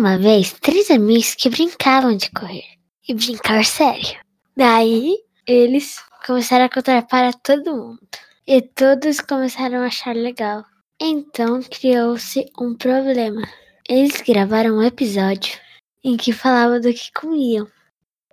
[0.00, 2.64] uma vez três amigos que brincavam de correr.
[3.06, 4.18] E brincar sério.
[4.56, 5.14] Daí,
[5.46, 5.96] eles
[6.26, 8.00] começaram a contar para todo mundo.
[8.46, 10.64] E todos começaram a achar legal.
[10.98, 13.46] Então criou-se um problema.
[13.86, 15.58] Eles gravaram um episódio
[16.02, 17.68] em que falavam do que comiam.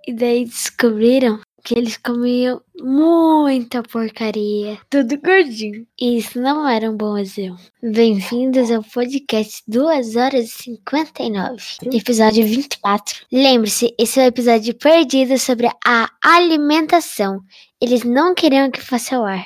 [0.07, 5.85] E daí descobriram que eles comiam muita porcaria, tudo gordinho.
[5.99, 7.59] E isso não era um bom exemplo.
[7.83, 13.25] Bem-vindos ao podcast 2 horas e 59, episódio 24.
[13.29, 17.41] Lembre-se, esse é o episódio perdido sobre a alimentação.
[17.81, 19.45] Eles não queriam que fosse ao ar.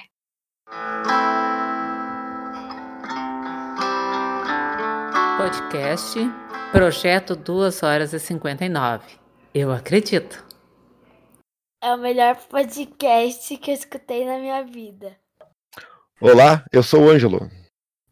[5.37, 6.19] Podcast
[6.71, 9.05] Projeto 2 horas e 59.
[9.55, 10.50] Eu acredito.
[11.83, 15.17] É o melhor podcast que eu escutei na minha vida.
[16.21, 17.49] Olá, eu sou o Ângelo.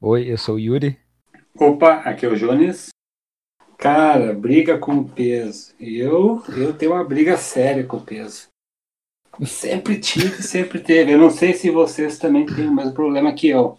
[0.02, 0.98] Oi, eu sou o Yuri.
[1.56, 2.90] Opa, aqui é o Jones.
[3.78, 5.72] Cara, briga com o peso.
[5.80, 8.48] Eu, eu tenho uma briga séria com o peso.
[9.46, 11.14] Sempre tive, sempre teve.
[11.14, 13.78] Eu não sei se vocês também têm o mesmo problema que eu.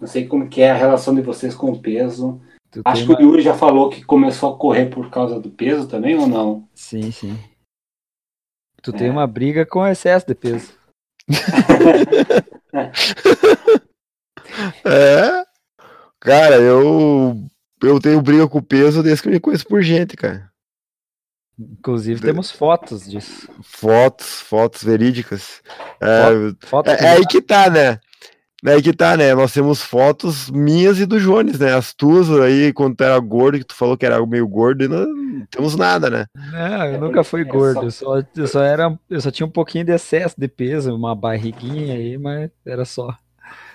[0.00, 2.40] Não sei como que é a relação de vocês com o peso.
[2.70, 5.86] Tu Acho que o Yuri já falou que começou a correr por causa do peso
[5.86, 6.66] também ou não?
[6.74, 7.38] Sim, sim.
[8.84, 8.98] Tu É.
[8.98, 10.72] tem uma briga com excesso de peso.
[14.84, 15.44] É?
[16.20, 17.36] Cara, eu
[17.82, 20.48] eu tenho briga com o peso desde que eu me conheço por gente, cara.
[21.58, 23.48] Inclusive De- temos fotos disso.
[23.62, 25.60] Fotos, fotos verídicas.
[26.00, 27.98] É, Fotos é, que é aí que tá, né?
[28.64, 29.34] É aí que tá, né?
[29.34, 31.74] Nós temos fotos minhas e do Jones, né?
[31.74, 34.88] As tuas aí, quando tu era gordo, que tu falou que era meio gordo, e
[34.88, 35.06] não,
[35.44, 36.26] não temos nada, né?
[36.34, 37.90] Não, eu É nunca fui é gordo.
[37.90, 40.94] só- Eu só, eu só era, eu só tinha um pouquinho de excesso de peso,
[40.94, 43.16] uma barriguinha aí, mas era só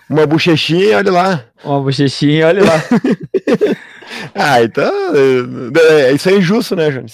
[0.10, 1.46] Uma bochechinha, olha lá.
[1.64, 2.72] uma bochechinha, olha lá.
[4.34, 4.92] Ah, então.
[5.16, 7.14] é, é, isso é injusto, né, Jones?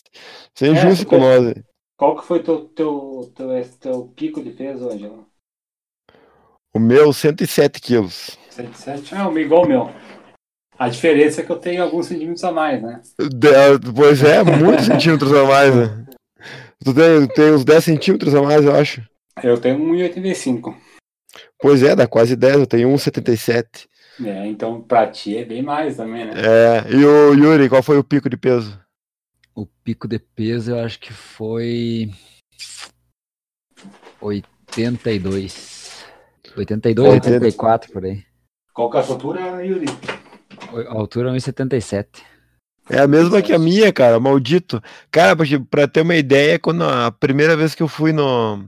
[0.56, 1.54] Isso é É, injusto com porque- nós.
[1.98, 5.26] Qual que foi teu, teu, teu, teu pico de peso, Angelo?
[6.74, 8.38] O meu, 107 quilos.
[8.50, 9.14] 107?
[9.16, 9.92] Ah, igual o meu.
[10.78, 13.02] A diferença é que eu tenho alguns centímetros a mais, né?
[13.18, 16.06] De- Pois é, muitos centímetros a mais, né?
[16.84, 19.02] Tu tem, tem uns 10 centímetros a mais, eu acho.
[19.42, 20.76] Eu tenho 1,85.
[21.60, 23.88] Pois é, dá quase 10, eu tenho 1,77.
[24.24, 26.34] É, então pra ti é bem mais também, né?
[26.36, 28.80] É, e o Yuri, qual foi o pico de peso?
[29.54, 32.12] O pico de peso eu acho que foi
[34.22, 36.04] 82.
[36.58, 38.24] 82, 84 por aí.
[38.74, 39.86] Qual que é a sua altura, Yuri?
[40.90, 42.24] A altura é 1,77.
[42.90, 44.82] É a mesma que a minha, cara, maldito.
[45.10, 48.64] Cara, pra, te- pra ter uma ideia, quando a primeira vez que eu fui no,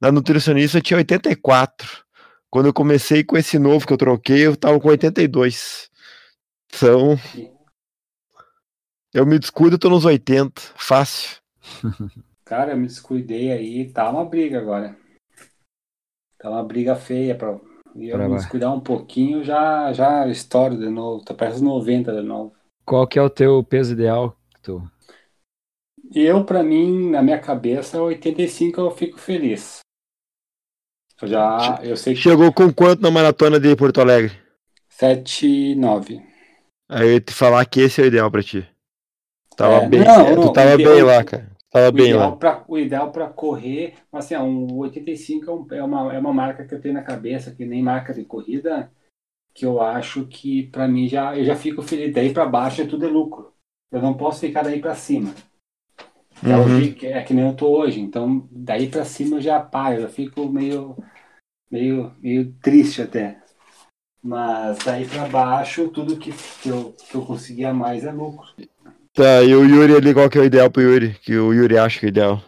[0.00, 2.04] na nutricionista, eu tinha 84.
[2.50, 5.90] Quando eu comecei com esse novo que eu troquei, eu tava com 82.
[6.72, 7.18] Então.
[9.12, 10.60] Eu me descuido, eu tô nos 80.
[10.76, 11.38] Fácil.
[12.44, 14.96] Cara, eu me descuidei aí, tá uma briga agora.
[16.38, 17.58] Tá uma briga feia pra.
[17.98, 21.24] E eu me descuidar um pouquinho, já, já estouro de novo.
[21.24, 22.54] Tá perto dos 90 de novo.
[22.84, 24.36] Qual que é o teu peso ideal?
[24.62, 24.82] Tu...
[26.14, 29.80] Eu, pra mim, na minha cabeça, 85 eu fico feliz.
[31.20, 31.80] Eu já.
[31.82, 32.20] Eu sei que.
[32.20, 34.32] Chegou com quanto na maratona de Porto Alegre?
[34.88, 36.22] 7, 9.
[36.88, 38.66] Aí eu ia te falar que esse é o ideal pra ti.
[39.56, 41.55] Tava É, bem, não, é, tu não, tava bem lá, cara.
[41.88, 42.14] O bem
[42.68, 46.64] o ideal pra correr, assim, ó, um 85 é, um- é uma, é uma marca
[46.66, 48.90] que eu tenho na cabeça, que nem marca de corrida,
[49.54, 52.12] que eu acho que pra mim já, eu já fico feliz.
[52.14, 53.52] Daí pra baixo é tudo é lucro.
[53.90, 55.32] Eu não posso ficar daí pra cima.
[56.44, 56.92] É, Uhum.
[56.94, 58.00] que- é que nem eu tô hoje.
[58.00, 60.96] Então, daí pra cima eu já paro, eu já fico meio,
[61.70, 63.40] meio, meio triste até.
[64.22, 66.32] Mas daí pra baixo, tudo que,
[66.62, 68.46] que, eu, que eu conseguir a mais é lucro.
[69.16, 71.14] Tá, e o Yuri ali, qual que é o ideal pro Yuri?
[71.22, 72.42] Que o Yuri acha que é o ideal.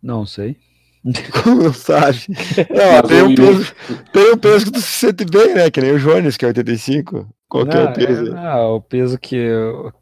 [0.00, 0.56] Não sei.
[1.42, 2.18] Como não sabe?
[2.70, 3.74] Não, tem o um, peso,
[4.12, 5.68] tem um peso que tu se sente bem, né?
[5.68, 7.28] Que nem o Jones, que é 85.
[7.48, 8.32] Qual que é Não, o peso?
[8.32, 9.92] não, o peso que eu,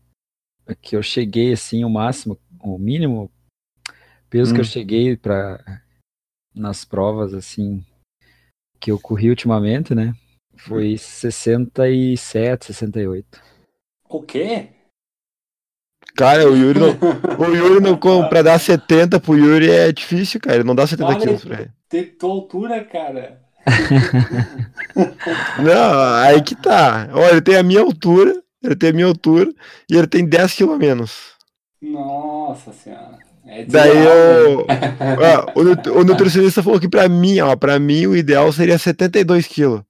[0.83, 3.33] que eu cheguei, assim, o máximo, o mínimo
[4.29, 4.69] peso que eu Hum.
[4.69, 5.83] cheguei para
[6.55, 7.83] nas provas, assim,
[8.79, 10.13] que eu corri ultimamente, né?
[10.55, 13.41] Foi 67, 68.
[14.07, 14.69] O quê?
[16.17, 16.97] Cara, o Yuri não.
[17.39, 17.97] O Yuri não.
[17.97, 20.57] com- Pra dar 70 pro Yuri é difícil, cara.
[20.57, 21.71] Ele não dá 70 Olha quilos pra ele.
[21.89, 23.41] Tem tua altura, cara.
[25.59, 27.09] Não, aí que tá.
[27.13, 28.35] Olha, ele tem a minha altura.
[28.63, 29.51] Ele tem a minha altura.
[29.91, 31.13] E ele tem 10 quilos a menos.
[31.83, 33.19] Nossa senhora.
[33.47, 34.67] É Daí eu.
[35.55, 35.61] Ó,
[35.97, 39.83] o, o nutricionista falou que pra mim, ó, pra mim o ideal seria 72 quilos.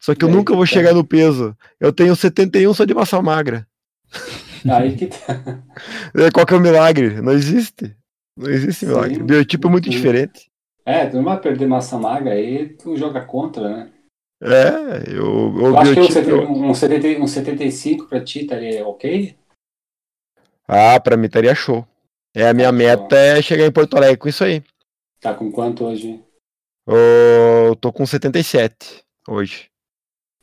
[0.00, 0.36] Só que eu Eita.
[0.38, 1.54] nunca vou chegar no peso.
[1.80, 3.66] Eu tenho 71 só de massa magra.
[4.70, 5.62] Aí que tá.
[6.14, 7.20] É, Qual que é o milagre?
[7.20, 7.96] Não existe.
[8.36, 8.86] Não existe Sim.
[8.86, 9.22] milagre.
[9.22, 9.90] O biotipo é muito Sim.
[9.90, 10.50] diferente.
[10.84, 13.92] É, tu não vai perder massa magra aí, tu joga contra, né?
[14.42, 16.12] É, eu, Eu acho que um, biotipo.
[16.12, 19.36] 70, um, 70, um 75 pra ti estaria ok?
[20.66, 21.86] Ah, pra mim estaria show.
[22.34, 24.62] É, a minha Tá meta é chegar em Porto Alegre com isso aí.
[25.20, 26.20] Tá com quanto hoje?
[26.86, 29.66] Eu tô com 77 hoje.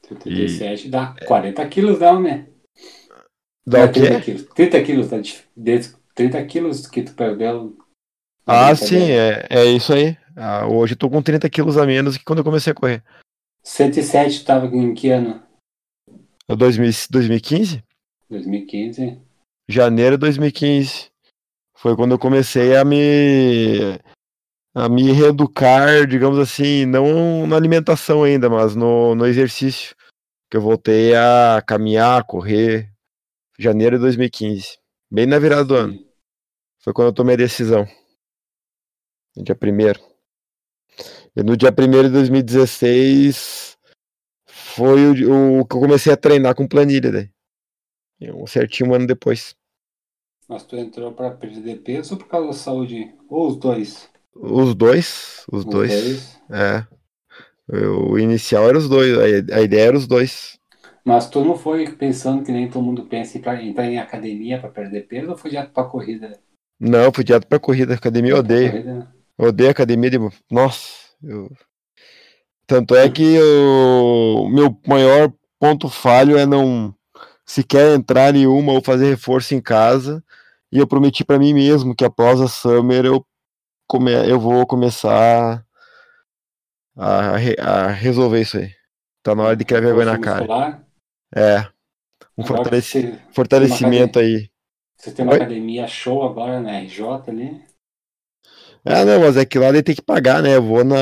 [0.08, 2.48] 77, dá 40 quilos, dá, né?
[3.70, 4.00] Dá Não, o quê?
[4.02, 4.44] 30 quilos.
[4.56, 5.20] 30 quilos, tá?
[5.20, 7.78] de- desde 30 quilos que tu perdeu.
[8.48, 10.18] Ah, sim, é, é isso aí.
[10.36, 13.04] Ah, hoje eu tô com 30 quilos a menos que quando eu comecei a correr.
[13.64, 15.44] 107 tu tava em que ano?
[16.48, 17.84] É 2000 2015?
[18.28, 19.22] 2015.
[19.70, 21.12] Janeiro de 2015.
[21.78, 24.00] Foi quando eu comecei a me
[24.74, 29.96] a me reeducar, digamos assim, não na alimentação ainda, mas no, no exercício.
[30.50, 32.92] Que eu voltei a caminhar, correr.
[33.60, 34.78] Janeiro de 2015.
[35.12, 36.00] Bem na virada do ano.
[36.78, 37.86] Foi quando eu tomei a decisão.
[39.36, 40.00] No dia 1
[41.36, 43.78] E no dia 1 de 2016
[44.48, 47.12] foi o, o que eu comecei a treinar com planilha.
[47.12, 47.30] Daí.
[48.22, 49.54] E Um certinho um ano depois.
[50.48, 53.14] Mas tu entrou pra perder peso ou por causa da saúde?
[53.28, 54.10] Ou os dois?
[54.34, 55.44] Os dois.
[55.52, 56.40] Os, Os dois.
[56.50, 56.88] É.
[57.68, 59.52] O inicial era os dois.
[59.52, 60.59] A ideia era os dois.
[61.10, 64.60] Mas tu não foi pensando que nem todo mundo pensa em pra- entrar em academia
[64.60, 66.40] pra perder peso ou foi direto pra corrida?
[66.80, 67.96] Não, fui direto pra corrida.
[67.96, 68.72] Academia eu odeio.
[68.72, 69.08] corrida, né?
[69.40, 70.20] Eu odeio academia de.
[70.52, 70.88] Nossa.
[71.24, 71.50] eu-
[72.68, 76.94] Tanto é que o meu maior ponto falho é não
[77.44, 80.24] sequer entrar em uma ou fazer reforço em casa.
[80.72, 83.26] E eu prometi pra mim mesmo que após a Summer eu,
[83.88, 84.12] come...
[84.30, 85.66] eu vou começar
[86.96, 88.70] a, re- a resolver isso aí.
[89.24, 90.42] Tá na hora de criar vergonha na cara.
[90.42, 90.89] muscular.
[91.36, 91.68] É.
[92.38, 94.50] Um fortaleci- você- fortalecimento aí.
[94.98, 95.38] Você tem uma Oi?
[95.38, 97.62] academia show agora na RJ ali.
[98.86, 100.56] Ah, não, mas é que lá ele tem que pagar, né?
[100.56, 100.98] Eu vou na.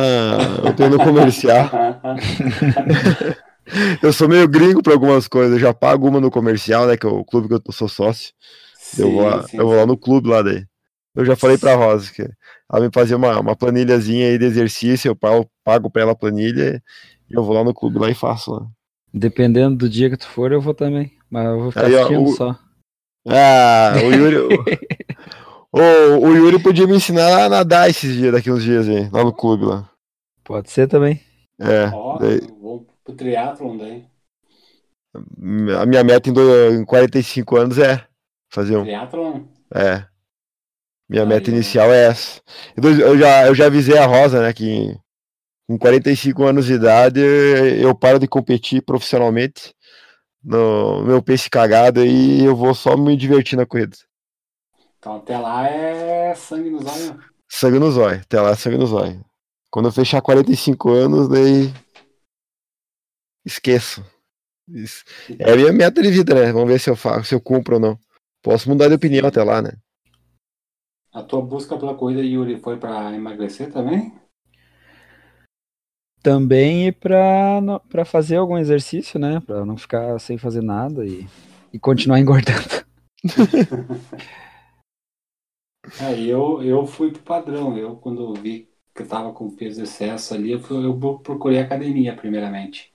[0.63, 1.69] Eu tô no comercial.
[4.01, 5.53] Eu sou meio gringo pra algumas coisas.
[5.53, 6.95] Eu já pago uma no comercial, né?
[6.95, 8.33] Que é o clube que eu sou sócio.
[8.97, 10.65] eu, vou lá, Sim, sim, eu vou lá no clube lá daí.
[11.13, 12.21] Eu já falei pra Rosa que
[12.71, 16.15] ela me fazia uma, uma planilhazinha aí de exercício, eu pago, pago pra ela a
[16.15, 16.81] planilha
[17.29, 18.67] e eu vou lá no clube lá e faço lá.
[19.17, 21.11] Dependendo do dia que tu for, eu vou também.
[21.29, 22.59] Mas eu vou ficar Aí, ó, assistindo o- só.
[23.27, 24.37] Ah, o Yuri.
[25.73, 29.23] o, o Yuri podia me ensinar a nadar esses dias, daqui uns dias aí, lá
[29.23, 29.89] no clube lá.
[30.43, 31.21] Pode ser também.
[31.59, 31.87] É.
[31.93, 34.05] Ó, daí- vou pro triatlon daí.
[35.79, 38.05] a minha meta em, do, em 45 anos é
[38.51, 38.83] fazer um.
[38.83, 39.41] Triatlon?
[39.73, 40.05] É.
[41.09, 41.53] Minha Aí, meta ó.
[41.53, 42.39] inicial é essa.
[42.77, 44.97] Eu já, eu já avisei a Rosa, né, que
[45.67, 49.75] com 45 anos de idade eu paro de competir profissionalmente
[50.41, 53.97] no meu pace cagado e eu vou só me divertir na corrida.
[54.97, 57.25] Então até lá é sangue nos olhos.
[57.49, 59.23] Sangue no zóio, até lá sangue no zóio.
[59.69, 61.73] Quando eu fechar 45 anos, daí
[63.45, 64.05] esqueço.
[64.67, 65.03] Isso.
[65.39, 66.51] É a minha meta de vida, né?
[66.51, 67.99] Vamos ver se eu faço, se eu cumpro ou não.
[68.41, 69.71] Posso mudar de opinião até lá, né?
[71.13, 74.13] A tua busca pela corrida, Yuri, foi pra emagrecer também?
[76.21, 76.93] Também
[77.61, 79.41] não- pra fazer algum exercício, né?
[79.45, 81.25] Pra não ficar sem fazer nada e,
[81.73, 82.85] e continuar engordando.
[85.99, 87.77] É, eu, eu fui pro padrão.
[87.77, 92.91] Eu, quando vi que eu tava com peso excesso ali, eu, eu procurei academia, primeiramente.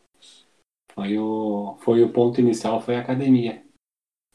[0.94, 3.62] Foi o, foi o ponto inicial, foi a academia.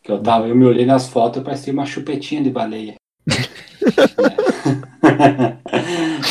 [0.04, 2.96] Que eu tava, eu me olhei nas fotos, parecia uma chupetinha de baleia.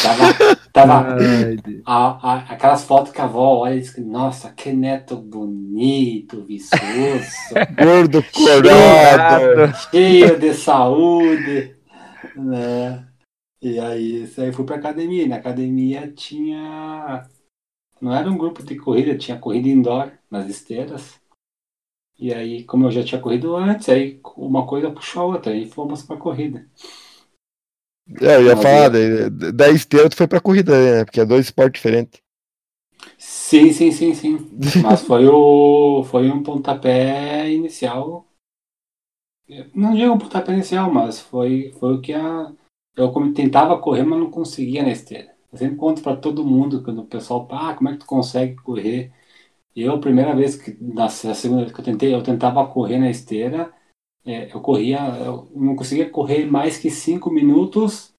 [0.02, 1.16] tava, tava,
[1.86, 6.44] a- a- aquelas fotos que a avó olha e diz que, nossa, que neto bonito,
[6.44, 6.76] viçoso,
[7.78, 9.72] Gordo, corado.
[9.90, 11.74] cheio de saúde,
[12.36, 13.08] né?
[13.62, 15.22] E aí, isso aí fui pra academia.
[15.24, 17.26] E na academia tinha.
[18.00, 21.18] Não era um grupo de corrida, tinha corrida indoor nas esteiras.
[22.18, 25.66] E aí, como eu já tinha corrido antes, aí uma coisa puxou a outra, aí
[25.66, 26.66] fomos pra corrida.
[28.20, 31.04] É, eu ia Mas falar, daí, da esteira tu foi pra corrida, né?
[31.04, 32.20] Porque é dois esportes diferentes.
[33.18, 34.50] Sim, sim, sim, sim.
[34.78, 38.26] Mas foi o foi um pontapé inicial.
[39.74, 42.52] Não digo um pontapé inicial, mas foi, foi o que a.
[42.96, 45.34] Eu como tentava correr, mas não conseguia na esteira.
[45.52, 48.56] Eu sempre conto para todo mundo, quando o pessoal, ah, como é que tu consegue
[48.56, 49.12] correr?
[49.76, 52.98] Eu, a primeira vez que, na a segunda vez que eu tentei, eu tentava correr
[52.98, 53.72] na esteira,
[54.26, 58.12] é, eu corria, eu não conseguia correr mais que 5 minutos,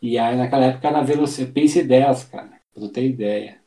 [0.00, 3.60] e aí naquela época era velocidade, pace 10, cara, pra tu ter ideia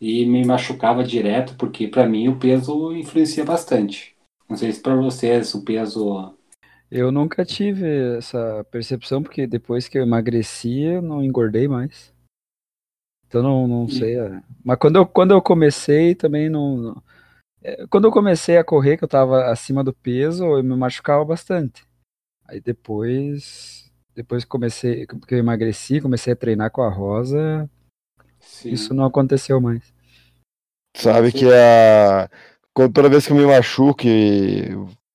[0.00, 4.16] e me machucava direto, porque para mim o peso influencia bastante.
[4.48, 6.34] Não sei se para vocês o peso
[6.90, 12.12] Eu nunca tive essa percepção, porque depois que eu emagreci, eu não engordei mais.
[13.28, 14.18] Então não, não sei.
[14.18, 14.42] é.
[14.64, 17.00] Mas quando eu, quando eu comecei também não.
[17.62, 21.24] É, Quando eu comecei a correr, que eu tava acima do peso, eu me machucava
[21.24, 21.84] bastante.
[22.46, 23.90] Aí depois.
[24.14, 27.70] Depois que comecei, que eu emagreci, comecei a treinar com a Rosa,
[28.40, 28.70] Sim.
[28.70, 29.94] isso não aconteceu mais.
[30.96, 32.28] Sabe que a.
[32.74, 34.68] Toda vez que eu me machuco e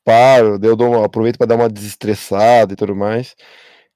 [0.03, 3.35] paro, eu dou uma- aproveito para dar uma desestressada e tudo mais.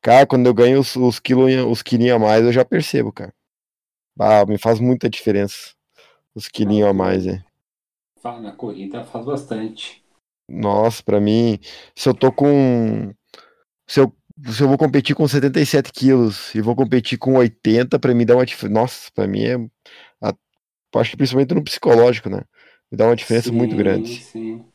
[0.02, 3.34] Cara, quando eu ganho os, os, quilo, os quilinhos a mais, eu já percebo, cara.
[4.20, 5.74] Ah, me faz muita diferença.
[6.36, 7.44] Os quilinhos a mais, é.
[8.24, 10.04] Na corrida faz bastante.
[10.50, 11.60] Nossa, pra mim,
[11.96, 13.14] se eu tô com.
[13.88, 14.14] Se eu,
[14.52, 18.36] se eu vou competir com 77 quilos e vou competir com 80, pra mim dá
[18.36, 18.80] uma diferença.
[18.80, 19.56] Nossa, pra mim é.
[20.22, 20.34] a-
[20.96, 22.42] Acho que principalmente no psicológico, né?
[22.92, 24.20] Me dá uma diferença muito Sim, grande.
[24.22, 24.66] Sim.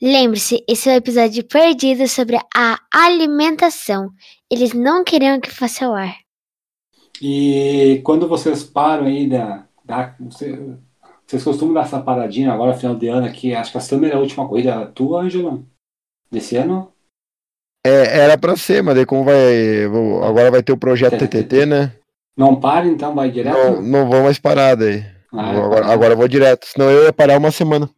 [0.00, 4.10] Lembre-se, esse é o episódio perdido sobre a alimentação.
[4.50, 6.16] Eles não queriam que fosse ao ar.
[7.20, 9.66] E quando vocês param aí da.
[9.84, 10.76] da você-
[11.32, 13.54] vocês costumam dar essa paradinha agora, final de ano aqui?
[13.54, 15.62] Acho que a Summer é a última corrida tua, Ângela?
[16.30, 16.92] Desse ano?
[17.84, 19.86] É, era pra ser, mas daí como vai.
[19.88, 21.92] vou- Agora vai ter o projeto TTT, né?
[22.36, 23.56] Não para, então vai direto?
[23.56, 25.04] Não, não vou mais parar daí.
[25.32, 26.66] Ah, Vou- agora, agora eu vou direto.
[26.66, 27.88] Senão eu ia parar uma semana.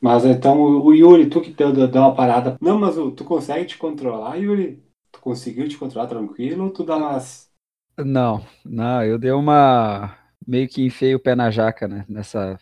[0.00, 2.56] Mas então, o Yuri, tu que deu, deu uma parada.
[2.60, 4.82] Não, mas o- tu consegue te controlar, Yuri?
[5.12, 7.48] Tu conseguiu te controlar tranquilo ou tu dá umas.
[7.96, 10.17] Não, não, eu dei uma.
[10.48, 12.06] Meio que enfiei o pé na jaca, né?
[12.08, 12.58] Nessa.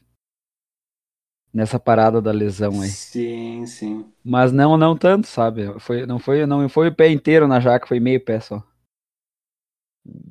[1.55, 2.89] Nessa parada da lesão aí.
[2.89, 4.05] Sim, sim.
[4.25, 5.79] Mas não, não tanto, sabe?
[5.79, 8.61] Foi, não foi, não foi o pé inteiro na jaca, foi meio pé só.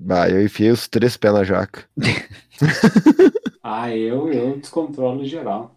[0.10, 1.86] Ah, eu enfiei os três pés na jaca.
[3.68, 5.76] Ah, eu, eu descontrolo geral.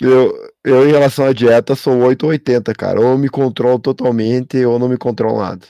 [0.00, 0.32] Eu,
[0.64, 2.98] eu, em relação à dieta, sou 8 ou 80, cara.
[2.98, 5.66] Ou eu me controlo totalmente, ou não me controlo nada.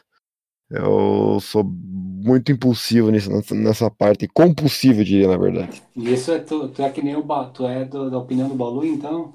[0.72, 4.26] Eu sou muito impulsivo nisso, nessa, parte.
[4.28, 5.82] Compulsivo, diria, na verdade.
[5.94, 8.48] E isso é tu, tu é que nem o Ba- tu é do- da opinião
[8.48, 9.34] do Balu, então?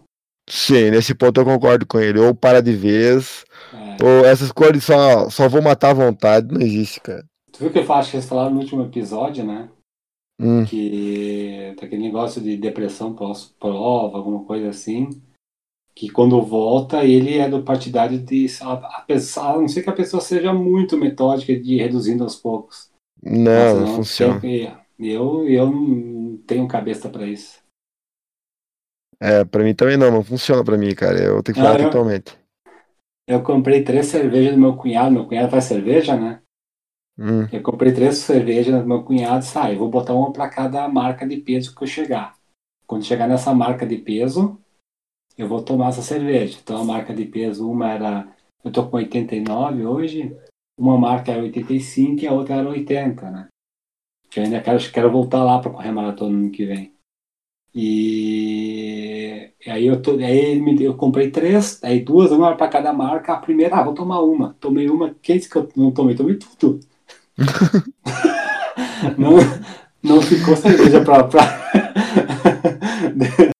[0.49, 2.19] Sim, nesse ponto eu concordo com ele.
[2.19, 4.03] Ou para de vez, É.
[4.03, 6.53] ou essas coisas só, só vou matar à vontade.
[6.53, 7.23] Não existe, cara.
[7.51, 9.69] Tu viu que eu acho que eles falaram no último episódio, né?
[10.39, 15.09] Hum, Que daquele negócio de depressão pós-prova, alguma coisa assim.
[15.97, 18.45] Que quando volta, ele é do partidário de.
[18.61, 22.91] A, a, não ser que a pessoa seja muito metódica de ir reduzindo aos poucos.
[23.23, 24.39] não, não funciona.
[24.39, 27.59] sempre- eu, eu não tenho cabeça pra isso.
[29.19, 31.17] É, pra mim também não, não funciona pra mim, cara.
[31.19, 32.37] Eu tenho que parar Ah, eu- totalmente.
[33.27, 35.11] Eu comprei três cervejas do meu cunhado.
[35.11, 36.41] Meu cunhado faz cerveja, né?
[37.17, 40.87] Hum, Eu comprei três cervejas do meu cunhado e sai, vou botar uma para cada
[40.87, 42.35] marca de peso que eu chegar.
[42.85, 44.59] Quando chegar nessa marca de peso,
[45.37, 46.57] eu vou tomar essa cerveja.
[46.61, 48.27] Então a marca de peso, uma era.
[48.63, 50.35] Eu tô com 89 hoje,
[50.77, 53.47] uma marca era 85 e a outra era 80, né?
[54.29, 56.93] Que eu ainda quero, quero voltar lá para correr maratona no ano que vem.
[57.73, 63.33] E, aí eu tô, aí eu comprei três, aí duas, uma para cada marca.
[63.33, 64.55] A primeira, ah, vou tomar uma.
[64.59, 66.15] Tomei uma, disse que eu não tomei?
[66.15, 66.79] Tomei tudo.
[69.17, 69.37] não,
[70.01, 71.23] não ficou cerveja pra.
[71.23, 71.43] pra...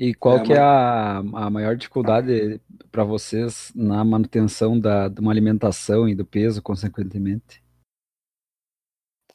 [0.00, 5.20] E qual É, que é a, a maior dificuldade para vocês na manutenção da, de
[5.20, 7.62] uma alimentação e do peso, consequentemente?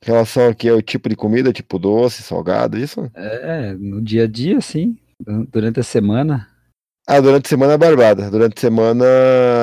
[0.02, 3.12] em relação aqui ao tipo de comida, tipo doce, salgado, isso?
[3.14, 4.98] É, no dia a dia, sim,
[5.52, 6.48] durante a semana.
[7.08, 8.30] Ah, durante a semana é barbada.
[8.32, 9.06] Durante a semana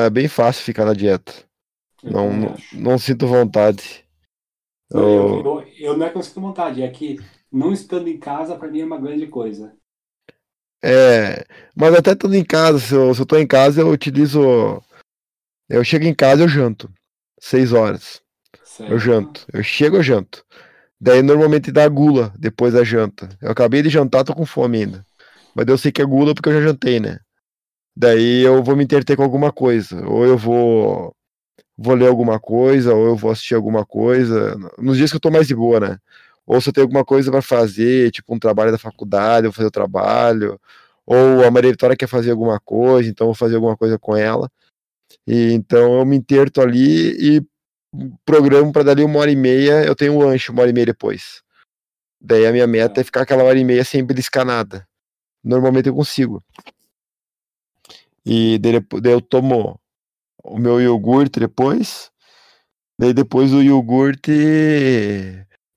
[0.06, 1.32] é bem fácil ficar na dieta.
[2.02, 4.04] Eu Não, não, não sinto vontade.
[4.90, 8.09] Não, eu, Eu- eu, eu não é que eu sinto vontade, é que não estando
[8.09, 9.76] em casa, pra mim é uma grande coisa.
[10.83, 11.45] É,
[11.77, 14.83] mas até estando em casa, se eu, tô em casa, eu utilizo.
[15.69, 16.91] Eu chego em casa, eu janto.
[17.41, 18.21] Seis horas.
[18.65, 18.93] Certo?
[18.93, 19.47] Eu janto.
[19.53, 20.45] Eu chego, eu janto.
[21.01, 23.29] Daí normalmente dá gula depois da janta.
[23.41, 25.07] Eu acabei de jantar, tô com fome ainda.
[25.55, 27.19] Mas eu sei que é gula porque eu já jantei, né?
[27.97, 30.07] Daí eu vou me interter com alguma coisa.
[30.07, 31.15] Ou eu vou.
[31.77, 34.57] Vou ler alguma coisa, ou eu vou assistir alguma coisa.
[34.79, 35.99] Nos dias que eu tô mais de boa, né?
[36.47, 39.57] Ou se eu tenho alguma coisa pra fazer, tipo um trabalho da faculdade, eu vou
[39.57, 40.61] fazer o trabalho.
[41.07, 44.17] Ou a Maria Vitória quer fazer alguma coisa, então eu vou fazer alguma coisa com
[44.17, 44.51] ela.
[45.27, 47.47] E então eu me interto ali e
[48.25, 50.87] programo para dali uma hora e meia, eu tenho um lanche uma hora e meia
[50.87, 51.43] depois.
[52.21, 54.87] Daí a minha meta é ficar aquela hora e meia sem beliscar nada.
[55.45, 56.43] Normalmente eu consigo.
[58.25, 59.81] E daí, daí eu tomo
[60.45, 62.11] o meu iogurte depois.
[62.99, 64.31] Daí depois do iogurte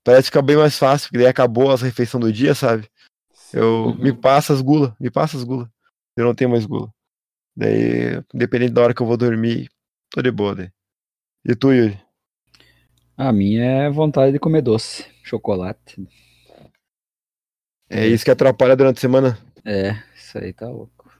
[0.06, 2.88] parece ficar bem mais fácil, porque daí acabou as refeições do dia, sabe?
[3.52, 5.68] Eu me passa as gula, me passa as gula.
[6.16, 6.88] Eu não tenho mais gula.
[7.56, 9.68] Daí, dependendo da hora que eu vou dormir,
[10.10, 10.70] tô de boa daí.
[11.44, 12.00] E tu, Yuri?
[13.16, 16.06] A minha é vontade de comer doce, chocolate.
[17.90, 19.38] É isso que atrapalha durante a semana?
[19.64, 21.10] É, isso aí tá louco.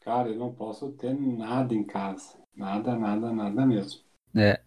[0.00, 2.36] Cara, eu não posso ter nada em casa.
[2.56, 4.00] Nada, nada, nada mesmo.
[4.34, 4.60] É.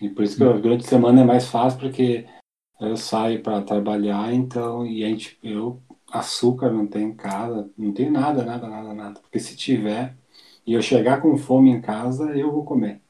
[0.00, 2.26] E por isso que eu- durante a semana é mais fácil, porque
[2.80, 7.92] eu saio para trabalhar, então, e a gente, eu, açúcar não tem em casa, não
[7.92, 9.20] tem nada, nada, nada, nada.
[9.20, 10.16] Porque se tiver,
[10.66, 13.02] e eu chegar com fome em casa, eu vou comer.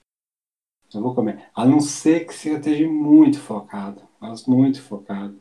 [0.94, 1.48] Eu vou comer.
[1.54, 5.38] A não ser que você esteja muito focado, mas muito focado.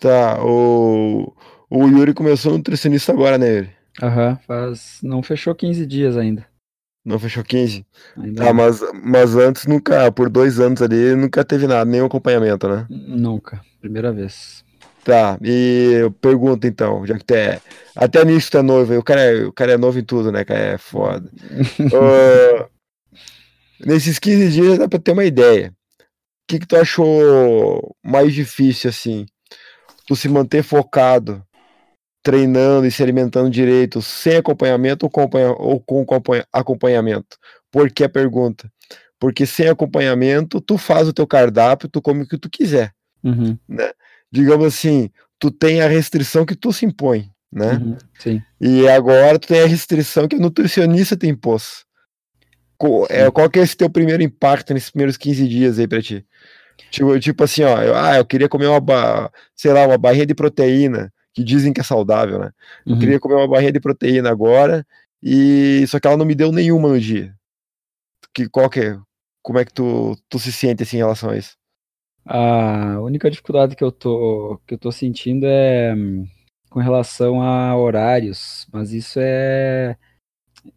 [0.00, 1.32] Tá, o,
[1.70, 3.76] o Yuri começou nutricionista agora, né, Yuri?
[4.02, 4.98] Aham, faz.
[5.02, 6.46] Não fechou 15 dias ainda.
[7.04, 7.84] Não fechou 15?
[8.16, 12.66] Ainda Tá, mas, mas antes nunca, por dois anos ali, nunca teve nada, nenhum acompanhamento,
[12.66, 12.86] né?
[12.88, 13.60] Nunca.
[13.80, 14.64] Primeira vez.
[15.04, 17.60] Tá, e eu pergunto então, já que tu é.
[17.94, 20.44] Até nisso tu é noivo, o cara é, o cara é novo em tudo, né,
[20.46, 20.60] cara?
[20.60, 21.30] É foda.
[21.92, 22.68] Ô,
[23.86, 25.74] nesses 15 dias dá pra ter uma ideia.
[26.00, 26.04] O
[26.48, 29.26] que, que tu achou mais difícil, assim?
[30.06, 31.44] Tu se manter focado,
[32.24, 37.36] treinando e se alimentando direito, sem acompanhamento ou com, acompanha- ou com acompanha- acompanhamento?
[37.70, 38.68] Por que a pergunta?
[39.20, 43.56] Porque sem acompanhamento, tu faz o teu cardápio, tu come o que tu quiser Uhum,
[44.30, 47.74] digamos assim, tu tem a restrição que tu se impõe, né?
[47.76, 48.42] uhum, sim.
[48.60, 51.84] E agora tu tem a restrição que a nutricionista te impôs.
[52.76, 56.02] Co- é, qual que é esse teu primeiro impacto nesses primeiros 15 dias aí pra
[56.02, 56.24] ti?
[56.90, 60.34] Tipo, tipo assim, ó, eu, ah, eu queria comer uma, sei lá, uma barrinha de
[60.34, 62.52] proteína, que dizem que é saudável, né?
[62.88, 63.00] Eu Uhum.
[63.00, 64.86] queria comer uma barrinha de proteína agora,
[65.22, 67.34] e só que ela não me deu nenhuma no dia.
[68.34, 68.98] Que, qual que é?
[69.42, 71.56] Como é que tu, tu se sente assim em relação a isso?
[72.26, 75.94] A única dificuldade que eu tô, que eu tô sentindo é
[76.70, 79.96] com relação a horários, mas isso é,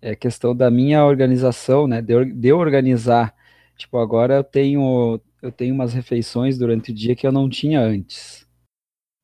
[0.01, 2.01] é questão da minha organização, né?
[2.01, 3.35] De, de organizar.
[3.77, 7.81] Tipo, agora eu tenho, eu tenho umas refeições durante o dia que eu não tinha
[7.81, 8.47] antes,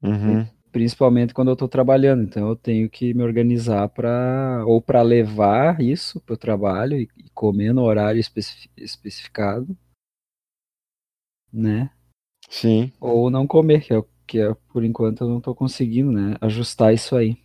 [0.04, 0.48] Uhum.
[0.74, 2.24] Principalmente quando eu tô trabalhando.
[2.24, 7.10] Então eu tenho que me organizar para ou para levar isso para o trabalho e,
[7.18, 9.78] e comer no horário especi- especificado,
[11.52, 11.90] né?
[12.50, 12.92] Sim.
[13.00, 16.36] Ou não comer, que é, o- que é por enquanto eu não tô conseguindo, né,
[16.42, 17.38] ajustar isso aí.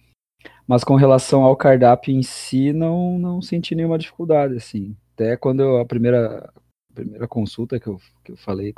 [0.66, 4.96] Mas com relação ao cardápio em si, não, não senti nenhuma dificuldade, assim.
[5.14, 6.52] Até quando eu, a primeira,
[6.90, 8.72] a primeira consulta que eu, que eu falei,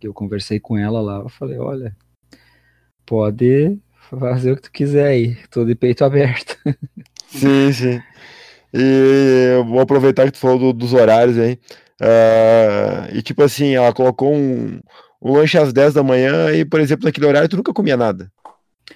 [0.00, 1.96] que eu conversei com ela lá, eu falei, olha,
[3.04, 6.56] pode fazer o que tu quiser aí, tô de peito aberto.
[7.26, 8.04] Sim, sim.
[8.74, 11.58] E eu vou aproveitar que tu falou do- dos horários aí.
[12.00, 14.80] Ah, e tipo assim, ela colocou um,
[15.22, 18.30] um lanche às 10 da manhã e, por exemplo, naquele horário tu nunca comia nada.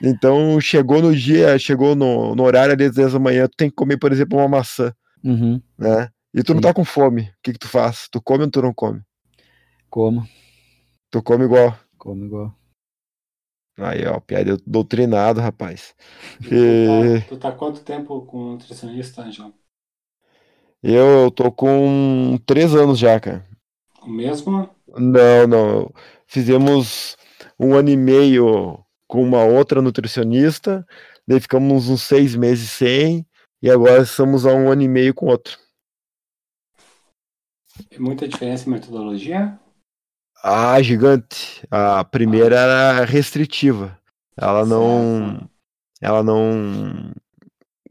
[0.02, 3.70] Então chegou no dia, chegou no, no horário ali às 10 da manhã, tu tem
[3.70, 4.92] que comer, por exemplo, uma maçã,
[5.24, 6.08] Uhum, né?
[6.34, 6.68] E tu não Sim.
[6.68, 7.22] tá com fome.
[7.24, 8.08] O que que tu faz?
[8.10, 9.00] Tu come ou tu não come?
[9.90, 10.26] como,
[11.10, 11.78] Tu come igual.
[11.98, 12.59] como igual.
[13.80, 15.94] Aí, ó, piada doutrinado, rapaz.
[16.44, 19.52] E tu, tá, tu tá quanto tempo com nutricionista, João?
[20.82, 23.46] eu tô com 3 anos já, cara.
[24.02, 24.68] O mesmo?
[24.96, 25.90] Não, não.
[26.26, 27.16] Fizemos
[27.58, 30.86] um ano e meio com uma outra nutricionista,
[31.26, 33.26] daí ficamos uns seis meses sem,
[33.60, 35.58] e agora estamos há um ano e meio com outro.
[37.90, 39.58] É muita diferença em metodologia?
[40.42, 41.66] Ah, gigante.
[41.70, 43.98] A primeira era restritiva.
[44.36, 45.48] Ela não.
[46.00, 47.12] Ela não.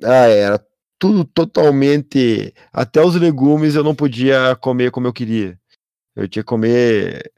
[0.03, 0.65] Ah, era
[0.97, 2.53] tudo totalmente.
[2.73, 5.59] Até os legumes eu não podia comer como eu queria.
[6.15, 7.31] Eu tinha que comer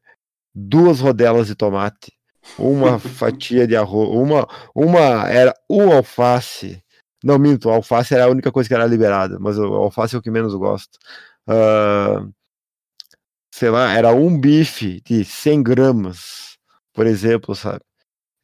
[0.54, 2.12] duas rodelas de tomate,
[2.58, 6.84] uma fatia de arroz, uma, uma era um alface.
[7.24, 10.20] Não, minto, o alface era a única coisa que era liberada, mas o alface é
[10.20, 10.98] o que menos gosto.
[11.48, 12.26] Ah,
[13.52, 16.58] sei lá, era um bife de 100 gramas,
[16.94, 17.82] por exemplo, sabe?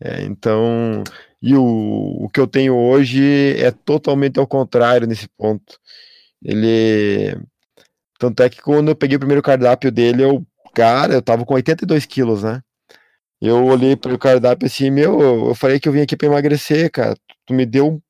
[0.01, 1.03] É, então,
[1.41, 5.79] e o, o que eu tenho hoje é totalmente ao contrário nesse ponto.
[6.43, 7.37] Ele.
[8.19, 11.53] Tanto é que quando eu peguei o primeiro cardápio dele, eu, cara, eu tava com
[11.55, 12.61] 82 quilos, né?
[13.41, 16.91] Eu olhei para o cardápio assim, meu, eu falei que eu vim aqui para emagrecer,
[16.91, 17.15] cara.
[17.45, 18.01] Tu me deu,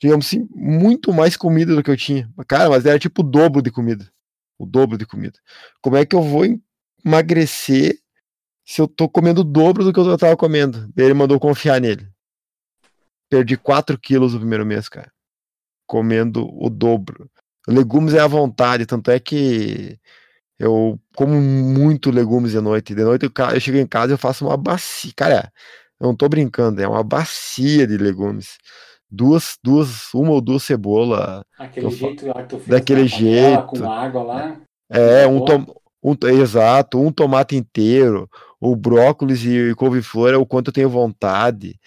[0.00, 2.28] digamos assim, muito mais comida do que eu tinha.
[2.48, 4.08] Cara, mas era tipo o dobro de comida.
[4.58, 5.38] O dobro de comida.
[5.82, 6.44] Como é que eu vou
[7.04, 7.98] emagrecer
[8.64, 10.88] se eu tô comendo o dobro do que eu tava comendo?
[10.94, 12.08] Daí ele mandou confiar nele.
[13.28, 15.12] Perdi 4 quilos no primeiro mês, cara.
[15.86, 17.28] Comendo o dobro.
[17.66, 19.98] Legumes é à vontade, tanto é que
[20.58, 22.94] eu como muito legumes de noite.
[22.94, 25.12] De noite eu, chego em casa e eu faço uma bacia.
[25.16, 25.52] Cara,
[26.00, 28.58] eu não tô brincando, é uma bacia de legumes.
[29.14, 31.44] Duas, duas, uma ou duas cebola.
[31.58, 33.64] Aquele jeito lá que tu fez Daquele jeito.
[33.66, 34.60] Com água lá.
[34.90, 35.44] É, um, Boa.
[35.44, 38.28] tom, um exato, um tomate inteiro,
[38.60, 41.80] o brócolis e couve-flor é o quanto eu tenho vontade,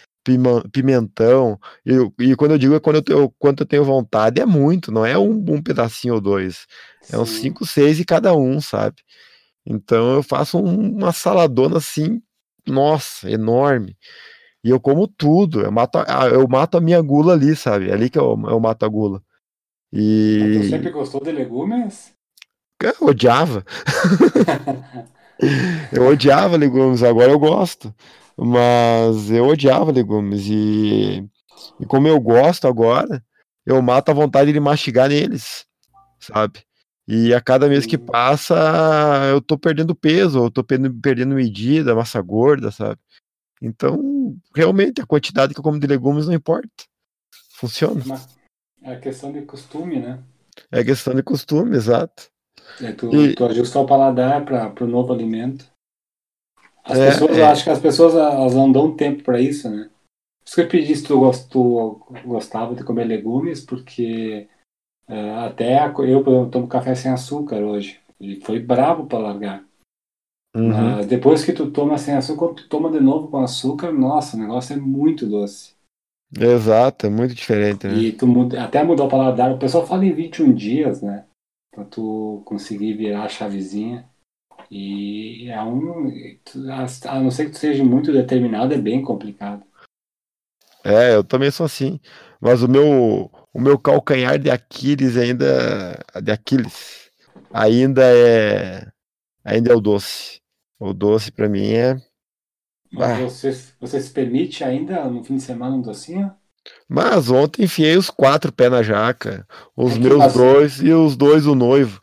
[0.71, 1.93] pimentão, e,
[2.31, 5.05] e quando eu digo é quando eu tenho, quanto eu tenho vontade, é muito, não
[5.05, 6.65] é um, um pedacinho ou dois,
[7.11, 7.41] é uns Sim.
[7.43, 8.97] cinco, seis em cada um, sabe?
[9.65, 12.21] Então eu faço um- uma saladona assim,
[12.67, 13.95] nossa, enorme.
[14.67, 17.89] E eu como tudo, eu mato, a, eu mato a minha gula ali, sabe?
[17.89, 19.23] É ali que eu, eu mato a gula.
[19.93, 22.11] E Tu sempre gostou de legumes?
[22.83, 23.63] eu odiava.
[25.93, 27.93] Eu odiava legumes, agora eu gosto.
[28.35, 30.47] Mas eu odiava legumes.
[30.49, 31.23] E,
[31.79, 33.23] e como eu gosto agora,
[33.63, 35.63] eu mato a vontade de mastigar neles,
[36.19, 36.63] sabe?
[37.07, 38.55] E a cada mês que passa,
[39.29, 42.99] eu tô perdendo peso, eu tô perdendo, perdendo medida, massa gorda, sabe?
[43.61, 46.69] Então, realmente, a quantidade que eu como de legumes não importa.
[47.55, 48.03] Funciona.
[48.05, 48.37] Mas
[48.83, 50.23] É questão de costume, né?
[50.71, 52.29] É questão de costume, exato.
[52.81, 55.65] É tu, E- tu ajustar o paladar para o novo alimento.
[56.83, 57.43] As É, pessoas, é.
[57.43, 59.89] acho que as pessoas elas não dão tempo para isso, né?
[60.39, 64.47] Por isso que eu pedi se tu, gos- tu gostava de comer legumes, porque
[65.09, 67.99] é, até a- eu, por exemplo, tomo café sem açúcar hoje.
[68.19, 69.66] E foi brabo para largar.
[70.57, 70.69] Uhum.
[70.69, 74.35] Mas depois que tu toma sem açúcar, quando tu toma de novo com açúcar, nossa,
[74.35, 75.75] o negócio é muito doce.
[76.35, 77.93] Exato, é muito diferente, né?
[77.93, 79.51] E tu muda, até mudar o paladar.
[79.51, 81.25] O pessoal fala em 21 dias, né?
[81.71, 84.09] Pra tu conseguir virar a chavezinha.
[84.69, 86.11] E é um.
[87.05, 89.63] a não ser que tu seja muito determinado, é bem complicado.
[90.83, 91.99] É, eu também sou assim.
[92.41, 97.11] Mas o meu, o meu calcanhar de Aquiles ainda, de Aquiles,
[97.53, 98.87] ainda é,
[99.45, 100.41] ainda é o doce.
[100.79, 102.01] O doce pra mim é.
[102.91, 103.17] Mas Ah.
[103.17, 106.35] você, você se permite ainda no fim de semana um docinho?
[106.89, 111.45] Mas ontem enfiei os quatro pés na jaca, os É meus dois e os dois
[111.45, 111.99] o noivo.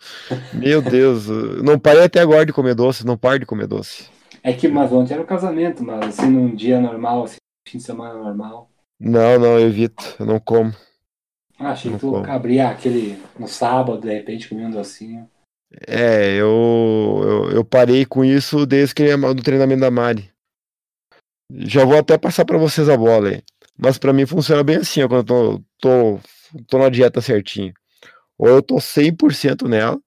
[0.52, 4.08] Meu Deus, eu não parei até agora de comer doce, não paro de comer doce.
[4.42, 7.84] É que, mas ontem era o casamento, mas assim, num dia normal, assim, fim de
[7.84, 8.70] semana normal.
[8.98, 10.72] Não, não, eu evito, eu não como.
[11.58, 12.24] Ah, achei Não que tu como.
[12.24, 15.28] abria aquele no sábado, de repente comia um docinho.
[15.86, 20.30] É, eu, eu, eu parei com isso desde que do treinamento da Mari.
[21.50, 23.42] Já vou até passar pra vocês a bola aí.
[23.76, 26.20] Mas pra mim funciona bem assim, ó, quando eu tô, tô,
[26.68, 27.72] tô na dieta certinho.
[28.38, 29.98] Ou eu tô 100% nela,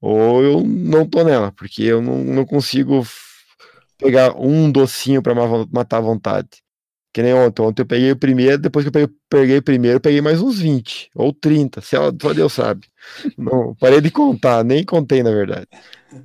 [0.00, 3.02] ou eu não tô nela, porque eu não, não consigo
[3.98, 6.48] pegar um docinho pra ma- matar a vontade.
[7.16, 7.62] Que nem ontem.
[7.62, 10.42] Ontem eu peguei o primeiro, depois que eu peguei, peguei o primeiro, eu peguei mais
[10.42, 12.86] uns 20 ou 30, se ela, só Deus sabe.
[13.38, 15.66] Não, parei de contar, nem contei na verdade.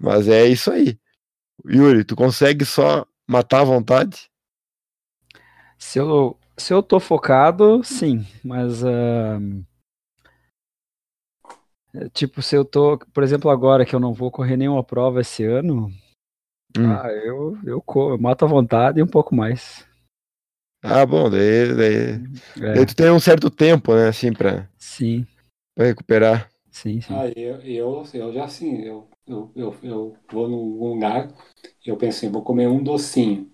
[0.02, 1.00] Mas é isso aí.
[1.66, 4.30] Yuri, tu consegue só matar a vontade?
[5.80, 9.40] Se eu, se eu tô focado, sim, mas é,
[12.12, 15.42] tipo, se eu tô, por exemplo, agora que eu não vou correr nenhuma prova esse
[15.46, 15.90] ano,
[16.78, 16.92] Hum.
[16.92, 19.90] ah, eu, eu, eu mato à vontade e um pouco mais.
[20.84, 22.22] Ah, bom, daí, daí,
[22.62, 25.26] É, daí tu tem um certo tempo, né, assim, pra, sim,
[25.76, 26.50] pra recuperar.
[26.72, 27.24] sim, sim.
[27.24, 31.28] Ah, eu, eu, eu já assim, eu, eu, eu, eu vou num lugar,
[31.86, 33.52] eu pensei, vou comer um docinho.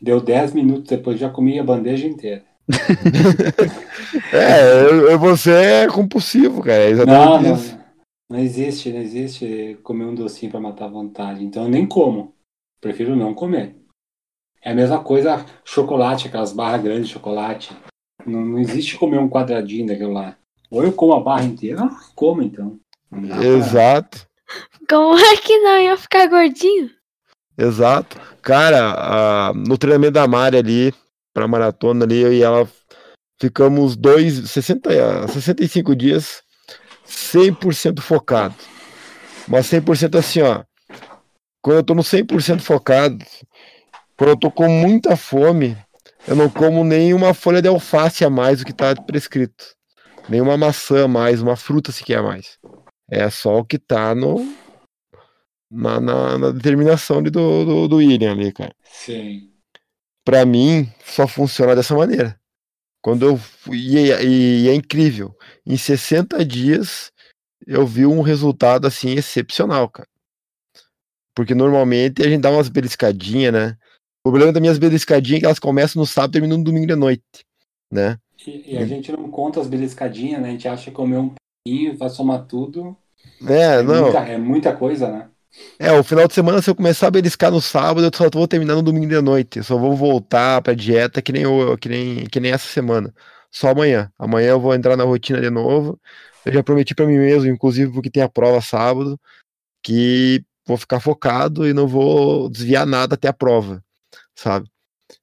[0.00, 2.46] Deu 10 minutos depois, já comi a bandeja inteira.
[4.32, 7.78] É, eu, eu- você é compulsivo, cara, é Não, exatamente não, isso.
[8.28, 11.44] não existe, não existe comer um docinho para matar a vontade.
[11.44, 12.36] Então eu nem como.
[12.80, 13.79] Prefiro não comer.
[14.62, 17.70] É a mesma coisa chocolate, aquelas barras grandes de chocolate.
[18.26, 20.36] Não, não existe comer um quadradinho daquilo lá.
[20.70, 22.78] Ou eu como a barra inteira, ou como então.
[23.08, 24.26] Pra- Exato,
[24.88, 26.90] Como é que não ia ficar gordinho?
[27.56, 28.20] exato.
[28.42, 28.94] Cara,
[29.48, 30.94] a- no treinamento da Mari ali,
[31.34, 32.68] pra maratona ali, eu e ela
[33.40, 34.90] ficamos dois, 60,
[35.24, 36.42] a 65 dias
[37.04, 38.54] 100% focado.
[39.48, 40.62] Mas 100% assim, ó.
[41.62, 43.24] Quando eu tô no 100% focado,
[44.20, 45.78] quando eu tô com muita fome,
[46.28, 49.74] eu não como nenhuma folha de alface a mais do que tá prescrito.
[50.28, 52.58] Nenhuma maçã a mais, uma fruta sequer a mais.
[53.10, 54.46] É só o que tá no,
[55.70, 58.74] na, na, na determinação ali do, do, do William ali, cara.
[58.84, 59.54] Sim.
[60.22, 62.38] Pra mim, só funciona dessa maneira.
[63.02, 65.34] Quando eu fui, e, é- e é incrível.
[65.64, 67.10] Em 60 dias
[67.66, 70.08] eu vi um resultado assim excepcional, cara.
[71.34, 73.78] Porque normalmente a gente dá umas beliscadinhas, né?
[74.24, 76.86] O problema das minhas beliscadinhas é que elas começam no sábado e terminam no domingo
[76.86, 77.22] de noite,
[77.90, 78.18] né?
[78.46, 80.48] E, e a gente não conta as beliscadinhas, né?
[80.48, 81.34] A gente acha que comer um
[81.66, 82.96] pouquinho, vai somar tudo.
[83.46, 84.04] É, É, não.
[84.04, 85.28] muita, é muita coisa, né?
[85.78, 88.46] É, o final de semana, se eu começar a beliscar no sábado, eu só vou
[88.46, 89.58] terminar no domingo de noite.
[89.58, 93.12] Eu só vou voltar pra dieta que nem, eu, que nem, que nem essa semana.
[93.50, 94.12] só amanhã.
[94.18, 95.98] Amanhã eu vou entrar na rotina de novo.
[96.44, 99.18] Eu já prometi para mim mesmo, inclusive porque tem a prova sábado,
[99.82, 103.82] que vou ficar focado e não vou desviar nada até a prova,
[104.40, 104.70] sabe?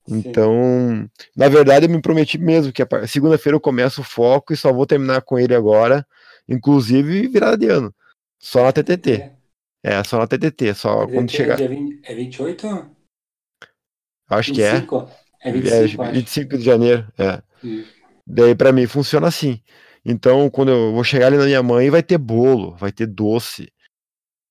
[0.08, 0.18] Sim.
[0.20, 4.72] Então, na verdade, eu me prometi mesmo que segunda-feira eu começo o foco e só
[4.72, 6.06] vou terminar com ele agora,
[6.48, 7.94] inclusive virada de ano.
[8.40, 9.32] Só na TTT.
[9.84, 11.58] É, só na TTT, só É, quando é chegar.
[11.58, 12.92] dia 20 é 28?
[14.30, 14.74] Acho que é.
[14.74, 15.10] 25?
[15.42, 16.14] É É, 25, acho.
[16.14, 17.42] 25 de janeiro, é.
[17.64, 17.86] Hum.
[18.26, 19.62] Daí pra mim funciona assim.
[20.06, 23.72] Então, quando eu vou chegar ali na minha mãe, vai ter bolo, vai ter doce.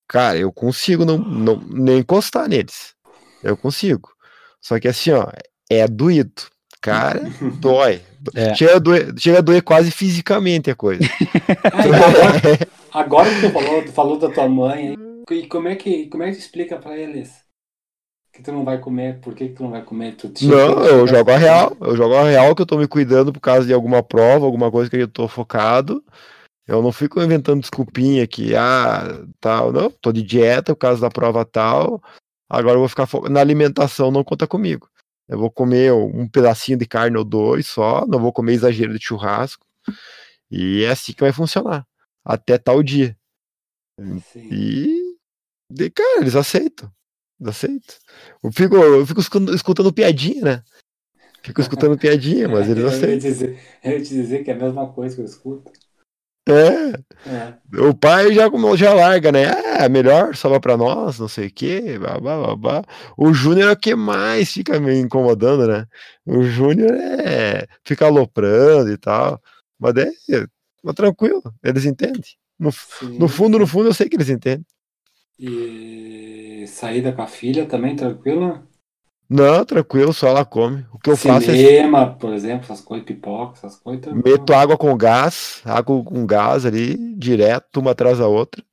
[0.07, 2.95] Cara, eu consigo não, não nem encostar neles.
[3.43, 4.16] Eu consigo.
[4.61, 5.27] Só que assim, ó,
[5.69, 6.43] é doído.
[6.81, 7.21] Cara,
[7.59, 8.01] dói.
[8.35, 8.53] É.
[8.55, 11.01] Chega, a doer, chega a doer quase fisicamente a coisa.
[11.71, 12.41] Agora,
[12.93, 14.95] agora que tu falou, tu falou da tua mãe,
[15.31, 17.31] e como é que, como é que tu explica pra eles
[18.33, 19.19] que tu não vai comer?
[19.19, 20.15] Por que, que tu não vai comer?
[20.15, 21.75] Tu te- Não, eu jogo a real.
[21.81, 24.69] Eu jogo a real que eu tô me cuidando por causa de alguma prova, alguma
[24.71, 26.03] coisa que eu tô focado.
[26.67, 31.09] Eu não fico inventando desculpinha que, ah, tal, não, tô de dieta por causa da
[31.09, 32.01] prova tal.
[32.49, 33.27] Agora eu vou ficar fo...
[33.29, 34.89] na alimentação, não conta comigo.
[35.27, 39.05] Eu vou comer um pedacinho de carne ou dois só, não vou comer exagero de
[39.05, 39.65] churrasco.
[40.49, 41.85] E é assim que vai funcionar.
[42.23, 43.17] Até tal dia.
[43.99, 44.49] Sim.
[44.51, 45.15] E,
[45.69, 46.89] de, cara, eles aceitam.
[47.39, 47.95] Eles aceitam.
[48.41, 50.63] Eu fico, eu fico escutando, piadinha, né?
[51.43, 53.17] Fico escutando piadinha, mas eles eu, ia aceitam.
[53.17, 55.71] dizer, eu ia te dizer que é a mesma coisa que eu escuto.
[56.49, 56.93] É,
[57.29, 57.81] É.
[57.81, 59.43] o pai já, já larga, né?
[59.79, 61.97] É, melhor, sobra pra nós, não sei o quê.
[61.99, 62.83] Blá, blá, blá.
[63.17, 65.85] O Júnior é o que mais fica me incomodando, né?
[66.25, 67.67] O Júnior é.
[67.83, 69.41] fica aloprando e tal.
[69.79, 70.09] Mas é,
[70.83, 72.21] mas tranquilo, eles entendem.
[72.57, 73.17] No, Sim.
[73.19, 74.65] no fundo, no fundo, eu sei que eles entendem.
[75.39, 78.67] E saída com a filha também, tranquilo?
[79.29, 80.85] Não, tranquilo, só ela come.
[80.93, 84.03] O que eu faço é Cinema, por exemplo, essas coisas, pipoca, essas coisas.
[84.03, 84.23] tranquilo.
[84.25, 88.63] meto água com gás, água com gás ali, direto, uma atrás da outra.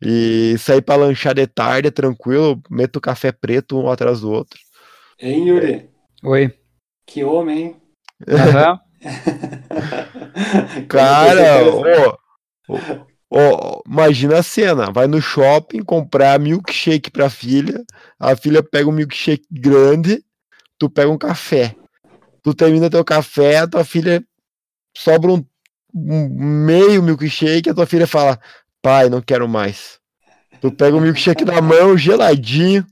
[0.00, 4.60] E sair pra lanchar de tarde, é tranquilo, meto café preto um atrás do outro.
[5.20, 5.90] Hein, Yuri?
[6.22, 6.54] Oi.
[7.04, 7.76] Que homem, hein?
[8.28, 8.78] Aham.
[10.88, 11.64] Cara,
[12.68, 17.84] ó, ó, imagina a cena, vai no shopping comprar milkshake pra filha,
[18.18, 20.24] a filha pega um milkshake grande,
[20.78, 21.74] tu pega um café.
[22.42, 24.24] Tu termina teu café, a tua filha
[24.96, 25.44] sobra um,
[25.94, 26.28] um
[26.64, 28.38] meio milkshake, a tua filha fala:
[28.80, 29.98] "Pai, não quero mais".
[30.60, 32.84] Tu pega o milkshake na mão, geladinho,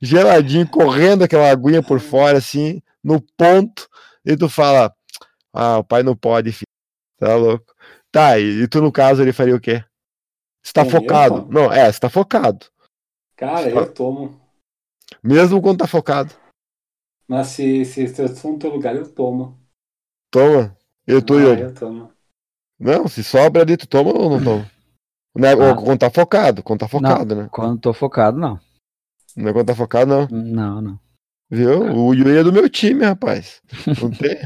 [0.00, 3.88] geladinho, correndo aquela aguinha por fora assim, no ponto,
[4.24, 4.92] e tu fala:
[5.52, 6.66] "Ah, o pai não pode, filho".
[7.18, 7.71] Tá louco.
[8.12, 9.82] Tá, e, e tu no caso ele faria o quê?
[10.62, 11.42] Você tá eu, focado?
[11.44, 11.52] pô?
[11.52, 12.66] Não, é, você tá focado.
[13.34, 14.40] Cara, eu tomo.
[15.22, 16.32] Mesmo quando tá focado.
[17.26, 19.58] Mas se, se, eu for no teu lugar, eu tomo.
[20.30, 20.76] Toma.
[21.06, 21.60] Eu tô ah, Yuri.
[21.62, 22.12] eu tomo.
[22.78, 24.70] Não, se sobra ali, tu toma ou não toma?
[25.34, 25.70] Né, Ah.
[25.70, 27.48] ou quando tá focado, quando tá focado, né?
[27.50, 28.60] Quando tô focado, não.
[29.34, 30.28] Não é quando tá focado, não.
[30.28, 31.00] Não, não.
[31.50, 31.80] Viu?
[31.96, 33.62] O Yuri é do meu time, rapaz.
[34.02, 34.38] Não tem.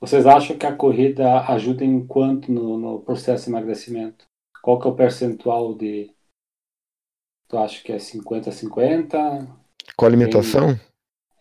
[0.00, 4.24] Vocês acham que a corrida ajuda em quanto no, no processo de emagrecimento?
[4.62, 6.10] Qual que é o percentual de.
[7.48, 9.46] Tu acha que é 50-50?
[9.96, 10.78] Com a alimentação?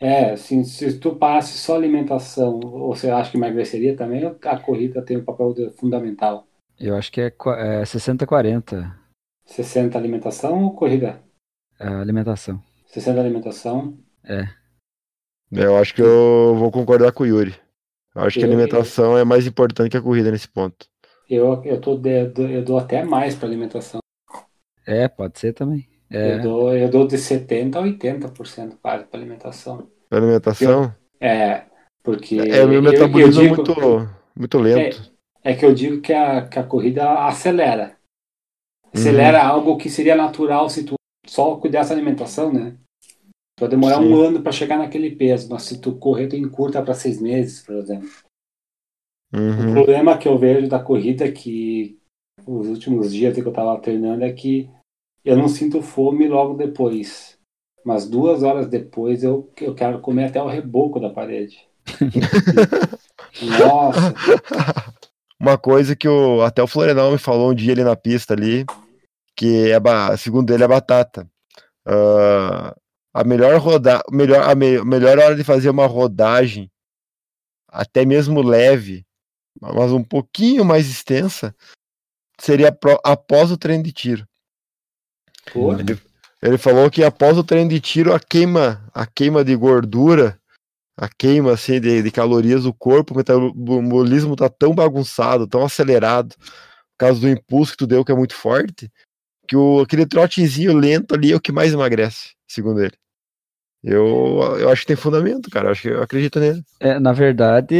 [0.01, 4.25] É, assim, se tu passe só alimentação, você acha que emagreceria também?
[4.25, 6.47] Ou a corrida tem um papel de- fundamental?
[6.79, 8.93] Eu acho que é, é 60-40
[9.45, 11.21] 60 alimentação ou corrida?
[11.79, 12.61] a alimentação.
[12.85, 13.97] 60 alimentação.
[15.51, 17.55] Eu acho que eu vou concordar com o Yuri.
[18.19, 20.87] Eu acho que a Eu- alimentação é mais importante que a corrida nesse ponto.
[21.29, 23.99] Eu, eu, tô eu dou até mais para alimentação.
[24.85, 25.87] É, pode ser também.
[26.11, 29.87] É, Eu, dou, eu dou de 70% a 80% para para alimentação.
[30.11, 31.65] A alimentação É,
[32.03, 32.35] porque.
[32.35, 35.13] é o meu eu- eu metabolismo digo- muito, muito lento.
[35.43, 37.97] É que eu digo que a, que a corrida acelera.
[38.93, 40.95] Acelera algo que seria natural se tu
[41.27, 42.75] só cuidasse da alimentação, né?
[43.59, 44.13] Tu vai demorar Sim.
[44.13, 47.61] um ano para chegar naquele peso, mas se tu correr, tu encurta para seis meses,
[47.61, 48.07] por exemplo.
[49.33, 49.73] O Uhum.
[49.73, 51.99] problema que eu vejo da corrida é que
[52.47, 54.69] os últimos dias que eu tava treinando é que
[55.25, 57.37] eu não sinto fome logo depois.
[57.85, 61.67] Mas duas horas depois eu, eu quero comer até o reboco da parede.
[63.59, 64.13] Nossa,
[65.37, 68.65] Uma coisa que o, até o Florenal me falou um dia ali na pista ali,
[69.35, 71.27] que é, segundo ele é batata.
[71.85, 72.75] Ah,
[73.13, 76.69] a melhor roda, melhor, a me- melhor hora de fazer uma rodagem,
[77.67, 79.05] até mesmo leve,
[79.59, 81.55] mas um pouquinho mais extensa,
[82.39, 84.27] seria pro- após o treino de tiro.
[85.81, 85.99] Ele,
[86.41, 90.39] ele falou que após o treino de tiro, a queima, a queima de gordura,
[90.95, 96.35] a queima assim de, de calorias do corpo, o metabolismo tá tão bagunçado, tão acelerado,
[96.37, 98.91] por causa do impulso que tu deu, que é muito forte,
[99.47, 102.93] que o, aquele trotezinho lento ali é o que mais emagrece, segundo ele.
[103.83, 105.67] Eu, eu acho que tem fundamento, cara.
[105.67, 106.63] Eu acho que eu acredito nele.
[106.79, 107.75] É, na verdade,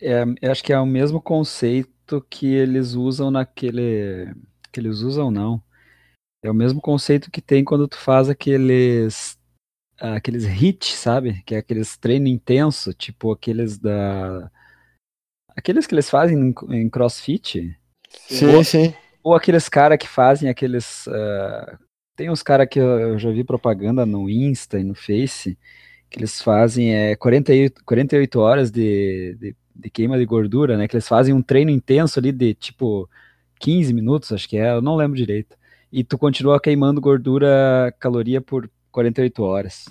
[0.00, 4.34] é, eu acho que é o mesmo conceito que eles usam naquele.
[4.70, 5.62] Que eles usam, não.
[6.42, 9.38] É o mesmo conceito que tem quando tu faz aqueles
[9.98, 11.42] aqueles hits, sabe?
[11.44, 14.50] Que é aqueles treino intenso, tipo aqueles da
[15.56, 17.76] aqueles que eles fazem em, em CrossFit.
[18.10, 18.94] Sim, ou, sim.
[19.22, 21.78] Ou aqueles cara que fazem aqueles uh,
[22.20, 25.56] tem uns cara que eu já vi propaganda no Insta e no Face
[26.10, 30.86] que eles fazem é 48, 48 horas de, de, de queima de gordura, né?
[30.86, 33.08] Que eles fazem um treino intenso ali de tipo
[33.58, 35.56] 15 minutos, acho que é, eu não lembro direito.
[35.90, 39.88] E tu continua queimando gordura, caloria por 48 horas.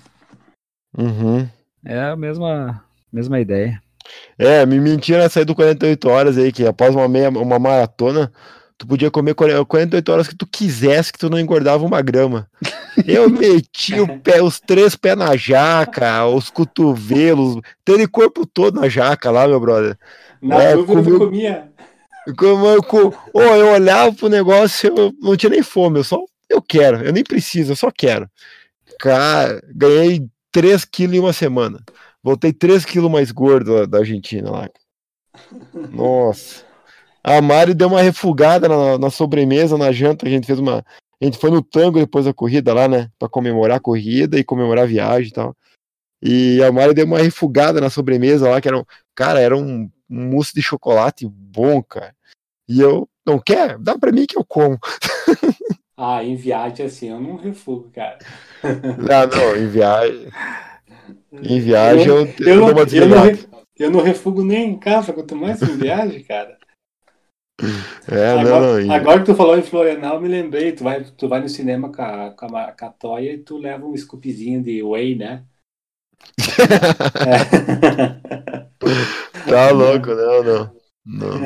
[0.96, 1.48] Uhum.
[1.84, 3.82] É a mesma, mesma ideia.
[4.38, 8.30] É, me mentiram sair do 48 horas aí, que após uma, meia, uma maratona,
[8.80, 12.48] tu podia comer 48 horas que tu quisesse, que tu não engordava uma grama.
[13.06, 18.88] Eu meti o pé, os três pés na jaca, os cotovelos, teve corpo todo na
[18.88, 19.98] jaca lá, meu brother.
[20.40, 21.68] Na é, dúvida eu comia.
[22.36, 26.18] Como eu, com, oh, eu olhava pro negócio, eu não tinha nem fome, eu só
[26.48, 28.28] eu quero, eu nem preciso, eu só quero.
[28.98, 31.82] Cara, ganhei 3 quilos em uma semana.
[32.22, 34.68] Voltei 3 quilos mais gordo da Argentina lá.
[35.90, 36.69] Nossa.
[37.22, 40.26] A Mari deu uma refugada na, na, sobremesa, na janta.
[40.26, 40.84] A gente fez uma.
[41.20, 43.10] A gente foi no tango depois da corrida lá, né?
[43.18, 45.54] Pra comemorar a corrida e comemorar a viagem e tal.
[46.22, 48.84] E a Mari deu uma refugada na sobremesa lá, que era um.
[49.14, 52.14] Cara, era um, mousse de chocolate bom, cara.
[52.68, 53.78] E eu, não quer?
[53.78, 54.78] Dá pra mim que eu como.
[56.02, 58.18] Ah, em viagem assim, eu não refugo, cara.
[58.62, 60.28] Não, não, em viagem.
[61.30, 63.38] Em viagem eu, eu, eu, eu, não, eu, não,
[63.78, 66.56] eu não refugo nem em casa, quanto mais em viagem, cara.
[68.10, 68.94] É, agora, não, não.
[68.94, 72.02] Agora que tu falou em Florianal, me lembrei, tu vai, tu vai no cinema com
[72.02, 75.44] a, com a, com a Toya e tu leva um scoopzinho de whey, né?
[77.26, 78.20] é.
[79.48, 80.80] Tá louco, não, não.
[81.04, 81.40] Não,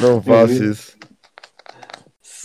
[0.00, 0.96] não faço isso.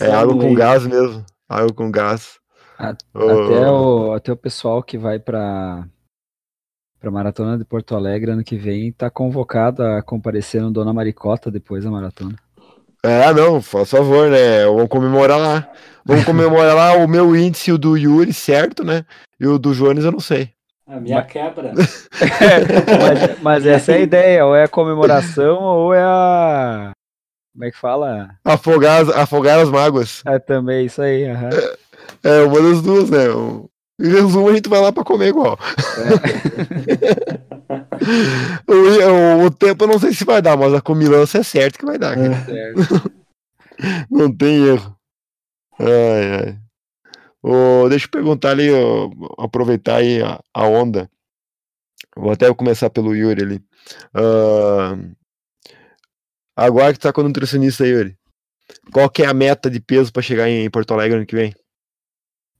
[0.00, 1.24] É água com gás mesmo.
[1.48, 2.38] Água com gás.
[2.78, 3.28] A, oh.
[3.28, 5.86] até, o, até o pessoal que vai para
[6.98, 11.50] para Maratona de Porto Alegre ano que vem está convocado a comparecer no Dona Maricota
[11.50, 12.34] depois da maratona.
[13.04, 14.64] É, não, faz favor, né?
[14.64, 15.68] Vamos comemorar lá.
[16.06, 19.04] Vamos comemorar lá o meu índice o do Yuri, certo, né?
[19.38, 20.50] E o do Jones eu não sei.
[20.86, 21.26] A minha mas...
[21.30, 21.72] quebra.
[21.76, 26.92] mas, mas, essa é a ideia, ou é a comemoração ou é a
[27.54, 28.30] como é que fala?
[28.44, 30.22] Afogar as, afogar as mágoas.
[30.26, 31.30] É também, isso aí.
[31.30, 31.50] Uhum.
[32.24, 33.26] É, é, uma das duas, né?
[34.00, 35.56] Em resumo, a gente vai lá para comer igual.
[35.98, 37.53] É.
[38.68, 41.78] o, o, o, tempo eu não sei se vai dar, mas a comilança é certo
[41.78, 42.16] que vai dar.
[42.18, 42.72] É.
[44.10, 44.96] não tem erro.
[45.78, 46.58] Ai, ai.
[47.42, 51.10] Oh, deixa eu perguntar ali, oh, aproveitar aí a, a, onda.
[52.16, 53.56] Vou até começar pelo Yuri ali.
[54.14, 55.14] Uh,
[56.56, 58.16] Agora que tá com o nutricionista, Yuri.
[58.92, 61.52] Qual que é a meta de peso para chegar em Porto Alegre ano que vem?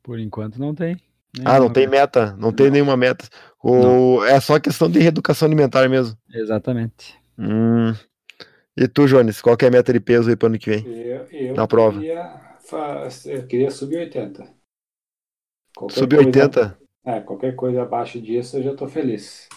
[0.03, 1.01] Por enquanto não tem.
[1.44, 2.53] Ah, não tem meta, não, não.
[2.53, 3.27] tem nenhuma meta.
[3.62, 6.16] Ou é só questão de reeducação alimentar mesmo.
[6.33, 7.18] Exatamente.
[7.38, 7.92] Hum.
[8.77, 10.87] E tu, Jones, qual que é a meta de peso aí para ano que vem?
[10.87, 11.99] Eu, eu na prova.
[11.99, 12.31] Queria,
[13.27, 14.44] eu queria subir 80.
[15.90, 16.79] subir 80?
[17.07, 19.49] É, qualquer coisa abaixo disso eu já tô feliz.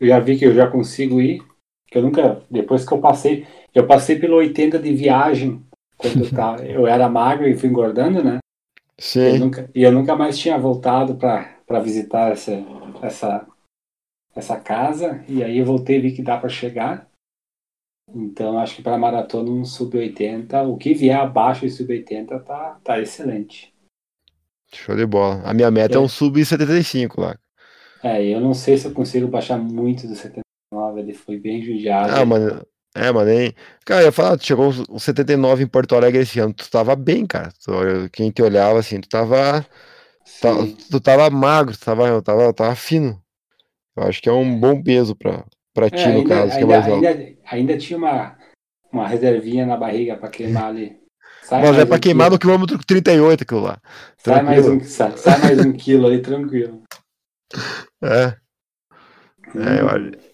[0.00, 1.42] Eu já vi que eu já consigo ir,
[1.86, 5.62] que eu nunca, depois que eu passei, eu passei pelo 80 de viagem,
[5.96, 8.38] quando eu, tava, eu era magro e fui engordando, né?
[9.02, 9.20] Sim.
[9.20, 12.52] E eu nunca, e eu nunca mais tinha voltado para visitar essa,
[13.02, 13.48] essa,
[14.32, 17.10] essa casa, e aí eu voltei e vi que dá para chegar.
[18.14, 23.00] Então acho que para maratona um sub-80, o que vier abaixo de sub-80 tá, tá
[23.00, 23.74] excelente.
[24.72, 25.42] Show de bola.
[25.42, 27.36] A minha meta é, é um sub-75 lá.
[28.04, 32.14] É, eu não sei se eu consigo baixar muito do 79, ele foi bem judiado.
[32.14, 32.64] Ah, mano,
[32.94, 33.54] é, mano, nem.
[33.84, 36.94] Cara, eu ia falar, tu chegou os 79 em Porto Alegre esse ano, tu tava
[36.94, 37.50] bem, cara.
[37.64, 37.72] Tu,
[38.12, 39.64] quem te olhava assim, tu tava.
[40.40, 43.20] Tu, tu tava magro, tu tava, tava, tava fino.
[43.96, 46.56] Eu acho que é um bom peso pra, pra ti, é, no ainda, caso, ainda,
[46.56, 47.06] que é mais alto.
[47.06, 48.36] Ainda, ainda tinha uma,
[48.92, 51.00] uma reservinha na barriga pra queimar ali.
[51.42, 52.34] Sai Mas é pra um queimar quilo.
[52.34, 53.78] no quilômetro 38 aquilo lá.
[54.16, 56.82] Sai mais, um, sai, sai mais um quilo ali, tranquilo.
[58.04, 58.34] É.
[59.54, 60.31] É, eu acho.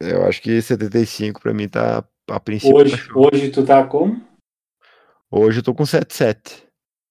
[0.00, 2.76] Eu acho que 75 pra mim tá a princípio.
[2.76, 4.20] Hoje, tá hoje tu tá com?
[5.30, 6.64] Hoje eu tô com 77.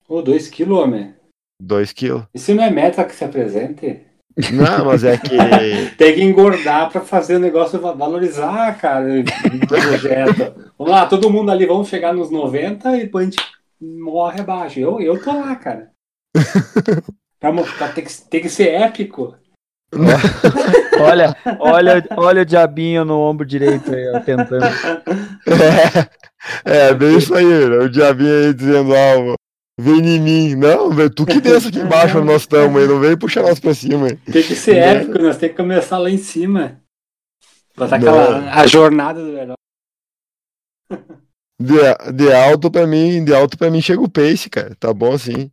[0.08, 1.16] Ô, 2 kg, homem.
[1.62, 2.28] 2 kg.
[2.34, 4.02] Isso não é meta que se apresente?
[4.52, 5.36] Não, mas é que.
[5.98, 10.74] Tem que engordar pra fazer o negócio va- valorizar, cara, o projeto.
[10.78, 13.44] Vamos lá, todo mundo ali, vamos chegar nos 90 e depois a gente
[13.80, 14.80] morre abaixo.
[14.80, 15.92] Eu, eu tô lá, cara.
[17.40, 19.36] Pra, pra ter, que, ter que ser épico.
[21.00, 24.66] Olha, olha, olha o diabinho no ombro direito aí, ó, tentando.
[26.66, 27.78] É, é bem isso aí, né?
[27.78, 29.36] o diabinho aí dizendo, ah,
[29.80, 30.56] vem em mim.
[30.56, 33.60] Não, velho, tu que desce aqui embaixo onde nós estamos aí, não vem puxar nós
[33.60, 34.08] pra cima.
[34.08, 34.18] aí.
[34.18, 36.82] Tem que ser épico, nós temos que começar lá em cima.
[37.76, 39.56] Botar aquela a jornada do herói.
[41.60, 44.76] De, de alto pra mim, de alto pra mim chega o pace, cara.
[44.76, 45.50] Tá bom assim.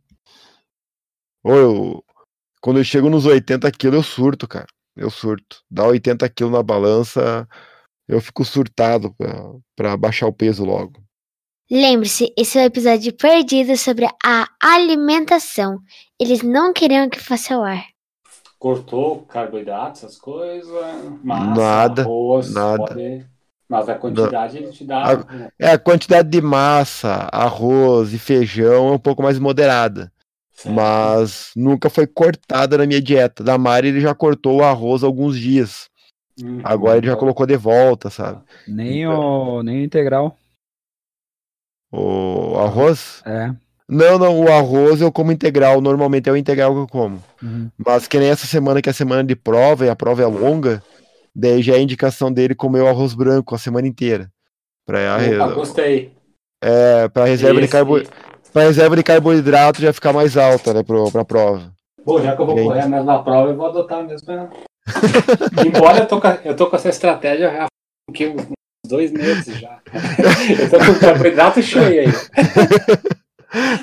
[1.43, 2.03] Ô, eu,
[2.61, 4.67] quando eu chego nos 80 quilos, eu surto, cara.
[4.95, 5.61] Eu surto.
[5.69, 7.47] Dá 80 quilos na balança,
[8.07, 11.01] eu fico surtado pra, pra baixar o peso logo.
[11.69, 15.79] Lembre-se, esse é o episódio perdido sobre a alimentação.
[16.19, 17.85] Eles não queriam que fosse ao ar.
[18.59, 20.75] Cortou carboidrato, essas coisas.
[21.23, 22.77] Massa, Nada, arroz, nada.
[22.77, 23.25] pode-
[23.69, 25.15] Mas a quantidade ele te dá.
[25.23, 25.49] né?
[25.57, 30.11] É, a quantidade de massa, arroz e feijão é um pouco mais moderada.
[30.61, 30.75] Certo.
[30.75, 33.43] Mas nunca foi cortada na minha dieta.
[33.43, 35.89] Da Mari ele já cortou o arroz há alguns dias.
[36.41, 36.61] Uhum.
[36.63, 38.41] Agora ele já colocou de volta, sabe?
[38.67, 40.37] Nem o, nem o integral.
[41.91, 43.21] O arroz?
[43.25, 43.51] É.
[43.89, 45.81] Não, não, o arroz eu como integral.
[45.81, 47.21] Normalmente é o integral que eu como.
[47.41, 47.69] Uhum.
[47.77, 50.25] Mas que nem essa semana, que é a semana de prova, e a prova é
[50.25, 50.81] longa,
[51.35, 54.31] daí já é indicação dele comer o arroz branco a semana inteira.
[54.85, 56.13] Pra, Opa, gostei.
[56.63, 58.07] é, pra, reserva de Esse-
[58.51, 61.71] carbo, pra reserva de carboidrato já ficar mais alta, né, pro, pra prova.
[62.03, 64.49] Pô, já que eu vou correr a mesma prova, eu vou adotar a mesma.
[65.65, 67.67] Embora eu tô, com, a- eu tô com essa estratégia há
[68.09, 68.47] uns
[68.87, 69.79] dois meses já.
[70.59, 72.07] eu tô com o carboidrato cheio aí.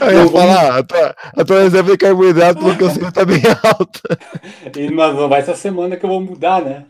[0.01, 3.23] Eu ia Não, vamos- falar, a tua, a tua reserva de carboidrato, eu sei, tá
[3.23, 4.19] bem alta.
[4.75, 6.87] E, mas não vai essa semana que eu vou mudar, né?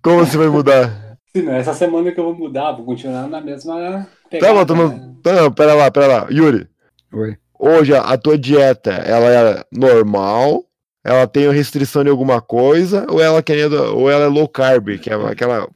[0.00, 1.07] Como você vai mudar?
[1.38, 4.54] Se não, essa semana que eu vou mudar, vou continuar na mesma Tá pegada.
[4.54, 4.88] bom, tá bom.
[4.88, 5.14] né?
[5.24, 6.28] Não, pera lá, pera lá.
[6.30, 6.68] Yuri,
[7.12, 7.36] Oi.
[7.58, 10.64] hoje a, tua dieta, ela é normal?
[11.04, 13.06] Ela tem restrição de alguma coisa?
[13.08, 15.68] Ou ela, querendo, ou ela é low carb, que é aquela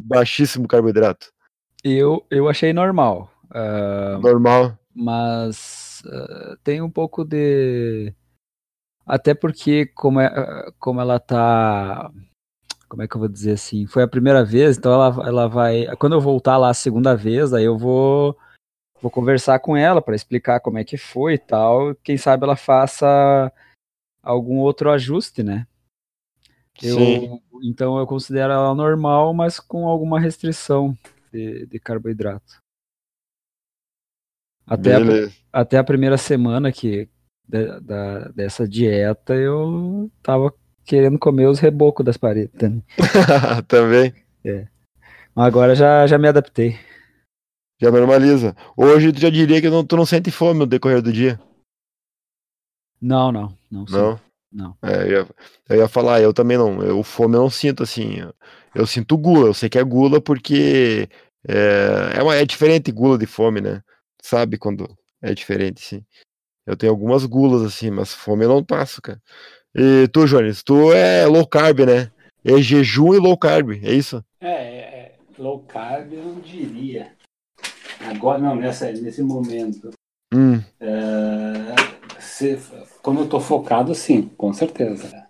[0.00, 1.32] baixíssimo carboidrato?
[1.82, 3.30] Eu, eu achei normal.
[3.52, 4.78] ah, Normal.
[4.94, 8.14] mas ah, tem um pouco de.
[9.04, 12.10] Até porque, como, é, ah, como ela tá.
[12.90, 13.86] Como é que eu vou dizer assim?
[13.86, 15.86] Foi a primeira vez, então ela, ela vai.
[15.96, 18.36] Quando eu voltar lá a segunda vez, aí eu vou.
[19.00, 21.94] Vou conversar com ela para explicar como é que foi e tal.
[22.02, 23.50] Quem sabe ela faça
[24.22, 25.66] algum outro ajuste, né?
[26.82, 27.40] Eu, Sim.
[27.62, 30.98] então eu considero ela normal, mas com alguma restrição
[31.32, 32.60] de, de carboidrato.
[34.66, 35.00] Até a,
[35.52, 37.08] até a primeira semana que
[37.48, 40.52] da, da- dessa dieta eu tava
[40.84, 42.52] querendo comer os rebocos das paredes.
[43.68, 44.12] também.
[44.42, 44.68] Também.
[45.34, 46.78] Mas agora já, já me adaptei.
[47.80, 48.54] Já normaliza.
[48.76, 51.40] Hoje tu já diria que não, tu não sente fome no decorrer do dia.
[53.00, 53.84] Não, não, não.
[53.88, 54.20] Não?
[54.52, 54.76] Não.
[54.82, 55.28] É, eu, ia,
[55.68, 56.82] eu ia falar, eu também não.
[56.82, 58.18] Eu fome eu não sinto assim.
[58.18, 58.34] Eu,
[58.74, 61.08] eu sinto gula, eu sei que é gula porque
[61.48, 63.82] é, é, uma, é diferente gula de fome, né?
[64.22, 64.86] Sabe quando
[65.22, 66.04] é diferente, sim.
[66.66, 69.20] Eu tenho algumas gulas assim, mas fome eu não passo, cara.
[69.74, 72.10] E tu, Jones, tu é low carb, né?
[72.44, 74.24] É jejum e low carb, é isso?
[74.40, 77.12] É, é, é, low carb eu não diria.
[78.00, 79.90] Agora não, nessa, nesse momento.
[80.32, 82.58] Hum, É, se-
[83.02, 85.26] quando eu tô focado, sim, com certeza.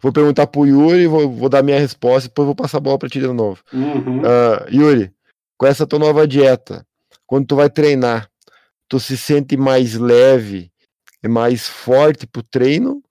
[0.00, 2.98] vou perguntar pro Yuri, vou, vou dar minha resposta e depois vou passar a bola
[2.98, 3.62] pra ti de novo.
[3.72, 4.22] Uhum.
[4.24, 5.12] Ah, Yuri,
[5.56, 6.84] com essa tua nova dieta,
[7.26, 8.28] quando tu vai treinar,
[8.88, 10.70] tu se sente mais leve
[11.22, 13.02] e mais forte pro treino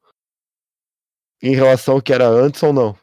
[1.42, 2.96] em relação ao que era antes ou não?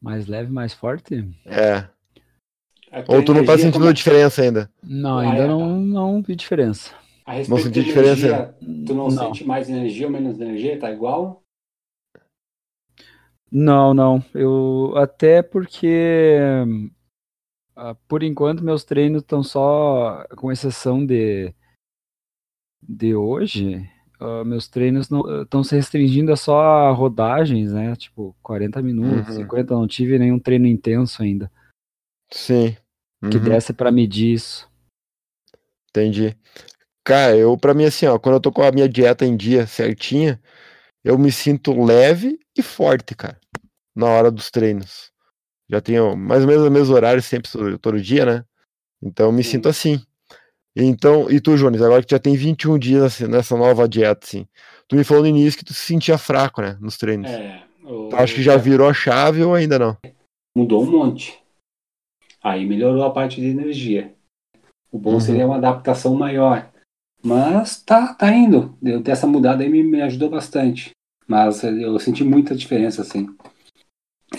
[0.00, 1.14] Mais leve, mais forte?
[1.44, 1.88] É.
[3.06, 4.70] Ou tu não tá sentindo como é- diferença ainda?
[4.82, 6.94] Não, Ah, ainda é, não, não vi diferença.
[7.24, 8.56] A respeito senti de diferença, energia,
[8.86, 9.10] tu não, Não.
[9.10, 10.78] sente mais energia ou menos energia?
[10.80, 11.42] Tá igual?
[13.52, 14.24] Não, não.
[14.34, 16.38] Eu até porque
[17.76, 21.54] ah, por enquanto meus treinos estão só, com exceção de
[22.82, 23.88] de hoje,
[24.20, 25.08] ah, meus treinos
[25.42, 27.96] estão se restringindo a só rodagens, né?
[27.96, 29.42] Tipo 40 minutos, Uhum.
[29.42, 31.50] 50, não tive nenhum treino intenso ainda
[32.32, 32.76] Sim.
[33.30, 34.70] que Uhum, desse pra medir isso.
[35.90, 36.36] entendi.
[37.04, 39.66] Cara, eu, pra mim, assim, ó, quando eu tô com a minha dieta em dia
[39.66, 40.40] certinha,
[41.02, 43.38] eu me sinto leve e forte, cara,
[43.94, 45.10] na hora dos treinos.
[45.68, 48.44] Já tenho mais ou menos o mesmo horário sempre, todo todo dia, né?
[49.02, 49.50] Então eu me Sim.
[49.52, 50.02] sinto assim.
[50.76, 54.46] Então, e tu, Jones, agora que já tem 21 dias assim, nessa nova dieta, assim,
[54.86, 57.30] tu me falou no início que tu se sentia fraco, né, nos treinos.
[57.30, 59.96] É, Tu acha que já virou a chave ou ainda não?
[60.54, 61.38] mudou um monte.
[62.42, 64.14] Aí melhorou a parte de energia.
[64.90, 65.20] O bom Uhum.
[65.20, 66.70] seria uma adaptação maior.
[67.22, 68.76] Mas tá, tá indo.
[69.02, 70.90] Dessa mudada aí me, me ajudou bastante.
[71.26, 73.28] Mas eu senti muita diferença, assim.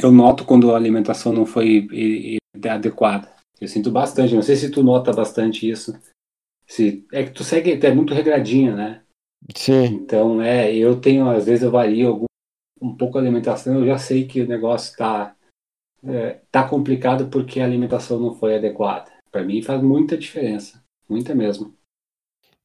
[0.01, 3.31] Eu noto quando a alimentação não foi eh, eh, adequada.
[3.59, 4.33] Eu sinto bastante.
[4.35, 5.93] Não sei se tu nota bastante isso.
[6.73, 9.03] Se, é que tu segue, tu é muito regradinha, né?
[9.55, 10.01] Sim.
[10.03, 12.25] Então, é, eu tenho, às vezes eu vario algum,
[12.81, 15.35] um pouco a alimentação, eu já sei que o negócio tá,
[16.05, 19.11] é, tá complicado porque a alimentação não foi adequada.
[19.31, 21.75] Para mim faz muita diferença, muita mesmo.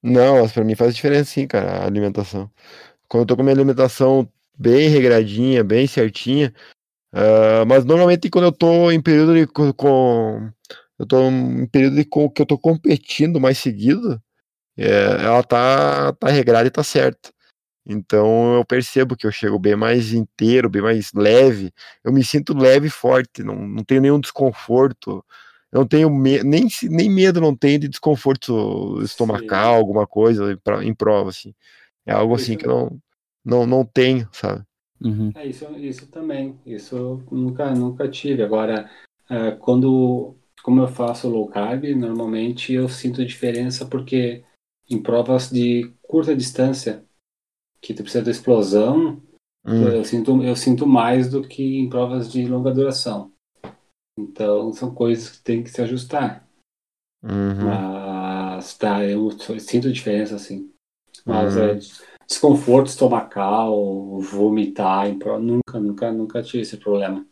[0.03, 2.51] Não, mas pra mim faz diferença sim, cara, a alimentação.
[3.09, 4.29] Quando eu tô com a minha alimentação
[4.59, 6.55] bem regradinha, bem certinha,
[7.13, 10.51] ah, mas normalmente quando eu tô em período de co- com,
[10.99, 14.21] eu tô em período de que eu tô competindo mais seguido,
[14.77, 14.87] é,
[15.25, 17.31] ela tá, tá regrada e tá certa.
[17.87, 21.73] Então eu percebo que eu chego bem mais inteiro, bem mais leve.
[22.05, 25.25] Eu me sinto leve e forte, não, não tenho nenhum desconforto.
[25.73, 29.79] Eu não tenho me- nem, nem medo não tenho de desconforto estomacal, Sim.
[29.79, 31.55] alguma coisa em pra- em prova, assim.
[32.07, 33.01] É algo assim Isso- que eu não,
[33.45, 34.65] não, não tenho, sabe?
[35.01, 35.33] Uhum.
[35.35, 38.43] É, isso, isso também, isso eu nunca, nunca tive.
[38.43, 38.91] Agora,
[39.29, 40.37] é, quando,
[40.67, 44.43] como eu faço low carb, normalmente eu sinto diferença porque
[44.91, 47.05] em provas de curta distância,
[47.81, 49.23] que tu precisa de explosão,
[49.65, 53.33] Hum, Eu sinto, eu sinto mais do que em provas de longa duração.
[54.19, 56.49] Então, são coisas que tem que se ajustar.
[57.23, 60.73] uhum, Mas, tá, eu sinto diferença, assim.
[61.25, 61.63] Mas Uhum.
[61.63, 61.79] é
[62.27, 67.25] desconforto estomacal, vomitar, em prova, nunca, nunca, nunca tive esse problema.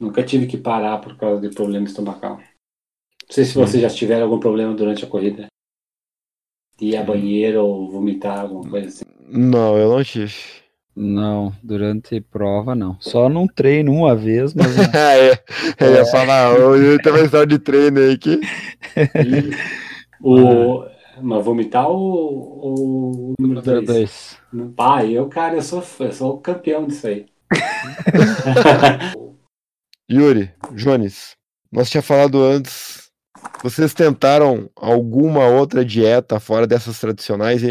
[0.00, 2.40] Nunca tive que parar por causa de problema estomacal.
[3.26, 5.46] Não sei se vocês já tiveram algum problema durante a corrida.
[6.80, 9.04] Ir a banheiro ou vomitar, alguma coisa assim.
[9.26, 10.34] Não, eu não tive.
[10.94, 12.96] Não, durante prova não.
[13.00, 15.42] Só num treino uma vez, mas é,
[15.80, 18.40] eu ia falar, eu tenho uma história de treino aí que.
[20.22, 20.84] O,
[21.20, 23.86] mas vomitar ou, ou o número Número 2?
[23.86, 24.38] dois.
[24.76, 27.26] Pá, eu, cara, eu sou, eu sou o campeão disso aí.
[30.10, 31.34] Yuri, Jones,
[31.72, 33.03] nós tinha falado antes.
[33.62, 37.62] Vocês tentaram alguma outra dieta fora dessas tradicionais?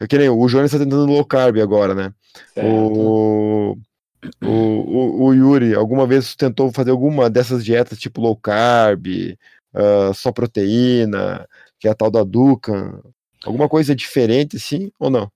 [0.00, 2.12] Eu que nem o Jones está tentando low carb agora, né?
[2.44, 3.12] certo.
[3.12, 3.76] O,
[4.42, 9.06] o, o, o Yuri, alguma vez tentou fazer alguma dessas dietas tipo low carb,
[9.74, 11.46] ah, só proteína,
[11.78, 13.00] que é a tal da Dukan?
[13.44, 15.30] Alguma coisa diferente assim ou não?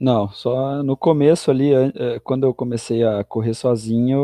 [0.00, 4.16] Não, só no começo ali, eh, quando eu comecei a correr sozinho,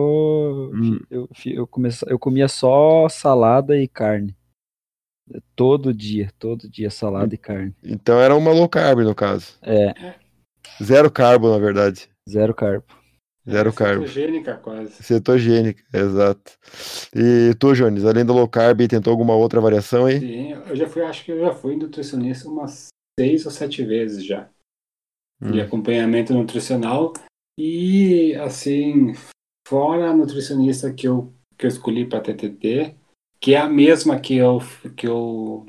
[0.73, 0.99] Hum.
[1.11, 4.35] eu, eu, comece- eu comia só salada e carne.
[5.55, 7.75] Todo dia, todo dia salada e carne.
[7.83, 9.57] Então era uma low carb no caso.
[9.63, 10.15] É,
[10.83, 12.09] Zero carbo, na verdade.
[12.29, 12.85] zero carbo.
[13.49, 14.07] Zero carbo.
[14.07, 15.03] Cetogênica, quase.
[15.03, 16.53] Cetogênica, exato.
[17.15, 20.21] E tu, Jones, além do low carb, tentou alguma outra variação aí?
[20.21, 24.25] Sim, eu já fui, acho que eu já fui nutricionista umas seis ou sete vezes
[24.25, 24.49] já.
[25.43, 25.65] De Hum.
[25.65, 27.13] acompanhamento nutricional.
[27.59, 29.15] E, assim,
[29.67, 32.95] fora a nutricionista que eu, que eu escolhi para TTT,
[33.41, 34.59] que é a mesma que eu,
[34.97, 35.67] que eu,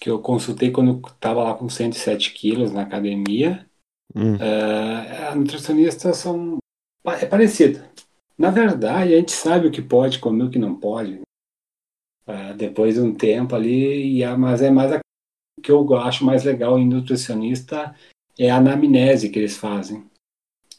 [0.00, 3.68] que eu consultei quando estava lá com 107 quilos na academia.
[4.14, 4.36] Hum.
[4.36, 6.58] É, a nutricionista são
[7.04, 7.90] é parecida.
[8.36, 11.20] Na verdade, a gente sabe o que pode comer, o que não pode.
[12.26, 15.00] É, depois de um tempo ali, e mas é mais a,
[15.58, 17.94] o que eu acho mais legal em nutricionista
[18.38, 20.08] é a anamnese que eles fazem.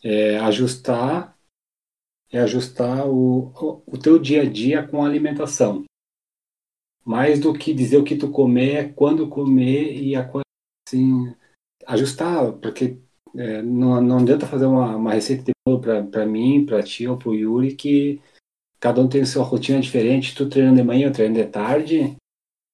[0.04, 1.38] É ajustar
[2.32, 3.52] é ajustar o,
[3.86, 5.84] o, teu dia a dia com a alimentação.
[7.04, 10.30] Mais do que dizer o que tu comer, quando comer e a
[10.88, 11.36] assim,
[11.86, 12.98] ajustar, porque
[13.36, 17.18] é, não, não adianta fazer uma, uma receita de bolo para mim, para ti ou
[17.18, 18.22] para o Yuri, que
[18.80, 20.36] cada um tem sua rotina diferente.
[20.36, 22.16] Tu treina de manhã, eu treino de tarde.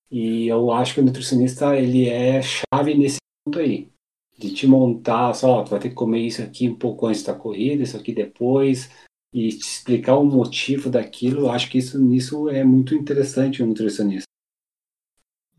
[0.10, 3.90] E eu acho que o nutricionista ele é chave nesse ponto aí.
[4.38, 7.34] De te montar, só, tu vai ter que comer isso aqui um pouco antes da
[7.34, 8.90] corrida, isso aqui depois,
[9.38, 11.42] e te explicar o motivo daquilo.
[11.42, 14.26] Eu acho que isso nisso é muito interessante o nutricionista.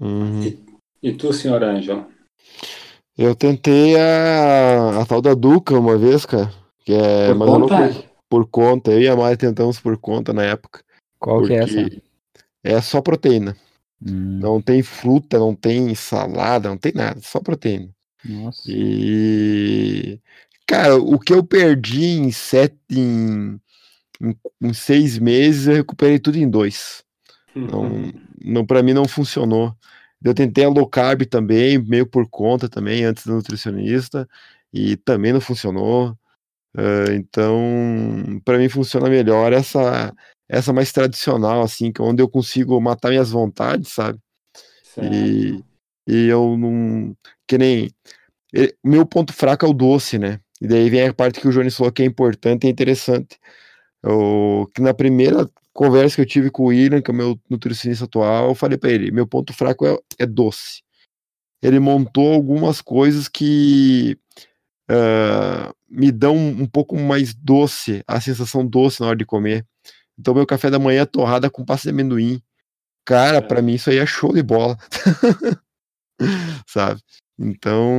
[0.01, 0.43] Uhum.
[1.03, 2.07] E tu, senhor Ângelo?
[3.17, 6.53] Eu tentei a, a tal da Duca uma vez, cara.
[6.85, 8.05] Que é, Por mas eu não conta?
[8.29, 8.91] por conta.
[8.93, 10.83] Eu e a Mari tentamos por conta na época.
[11.19, 12.03] Qual que é essa?
[12.63, 13.57] É só proteína.
[14.01, 17.89] Hum, Não tem fruta, não tem salada, não tem nada, só proteína.
[18.25, 18.63] nossa.
[18.67, 20.21] E
[20.67, 23.59] cara, o que eu perdi em sete, em,
[24.21, 27.05] em, em seis meses, eu recuperei tudo em dois.
[27.55, 28.13] Não,
[28.43, 29.75] não para mim não funcionou.
[30.23, 34.29] Eu tentei a low carb também, meio por conta também, antes do nutricionista,
[34.73, 36.11] e também não funcionou.
[36.77, 40.15] Uh, então, para mim funciona melhor essa
[40.49, 44.19] essa mais tradicional, assim, que é onde eu consigo matar minhas vontades, sabe?
[45.13, 45.63] E,
[46.07, 47.15] e eu não.
[47.47, 47.91] Que nem.
[48.83, 50.41] meu ponto fraco é o doce, né?
[50.61, 53.39] E daí vem a parte que o Jones falou que é importante e interessante.
[54.03, 57.41] Eu, que na primeira conversa que eu tive com o William, que é o meu
[57.49, 60.83] nutricionista atual, eu falei para ele: meu ponto fraco é, é doce.
[61.63, 64.17] Ele montou algumas coisas que
[64.91, 69.67] uh, me dão um pouco mais doce, a sensação doce na hora de comer.
[70.19, 72.43] Então, meu café da manhã é torrada com pasta de amendoim.
[73.05, 73.41] Cara, é.
[73.41, 74.77] para mim isso aí é show de bola.
[76.67, 77.01] Sabe?
[77.39, 77.93] Então,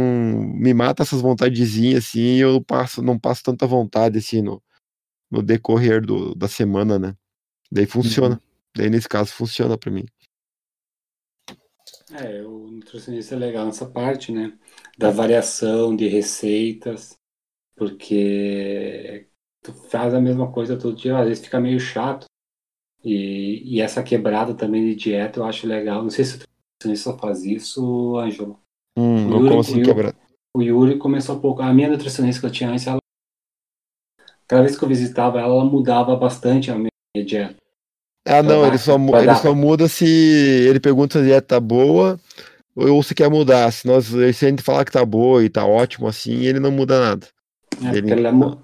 [0.54, 4.62] me mata essas vontadezinhas assim, eu passo, não passo tanta vontade assim no,
[5.30, 7.16] no decorrer do, da semana, né?
[7.72, 8.36] Daí funciona.
[8.36, 8.42] Uhum.
[8.76, 10.06] Daí nesse caso funciona para mim.
[12.12, 14.58] É, o nutricionista é legal nessa parte, né?
[14.98, 17.16] Da variação de receitas,
[17.76, 19.28] porque
[19.62, 22.26] tu faz a mesma coisa todo dia, às vezes fica meio chato.
[23.04, 26.02] E, e essa quebrada também de dieta eu acho legal.
[26.02, 28.60] Não sei se o nutricionista faz isso, Ângelo.
[28.98, 30.16] Hum, o, Yuri, assim quebrar?
[30.56, 31.62] o Yuri começou um pouco.
[31.62, 33.00] A minha nutricionista que eu tinha antes, ela,
[34.50, 36.90] cada vez que eu visitava ela, ela mudava bastante a minha
[37.26, 37.56] dieta.
[38.28, 42.20] Ah, não, ele só, ele só muda se ele pergunta se a dieta tá boa
[42.76, 43.72] ou se quer mudar.
[43.72, 46.72] Se, nós, se a gente falar que tá boa e tá ótimo assim, ele não
[46.72, 47.28] muda nada.
[47.84, 48.12] É, ele...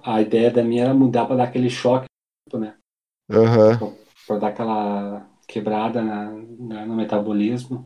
[0.04, 2.08] a ideia da minha era mudar para dar aquele choque,
[2.54, 2.74] né?
[3.30, 3.96] Uhum.
[4.28, 7.84] Para dar aquela quebrada na, na, no metabolismo.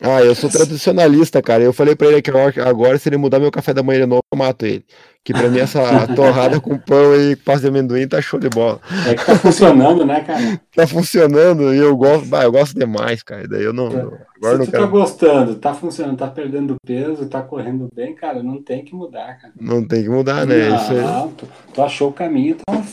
[0.00, 1.62] Ah, eu sou tradicionalista, cara.
[1.62, 2.30] Eu falei pra ele que
[2.60, 4.84] agora, se ele mudar meu café da manhã de novo, eu mato ele.
[5.26, 8.80] Que pra mim essa torrada com pão e pasta de amendoim tá show de bola.
[9.08, 10.60] É que tá funcionando, né, cara?
[10.72, 13.48] tá funcionando e eu gosto, bah, eu gosto demais, cara.
[13.48, 13.88] Daí eu não.
[13.88, 14.02] É.
[14.36, 14.84] Agora se não tu quero...
[14.84, 19.40] tá gostando, tá funcionando, tá perdendo peso, tá correndo bem, cara, não tem que mudar,
[19.40, 19.52] cara.
[19.60, 20.68] Não tem que mudar, né?
[20.68, 21.32] Não, Isso aí...
[21.36, 22.84] tu, tu achou o caminho, então.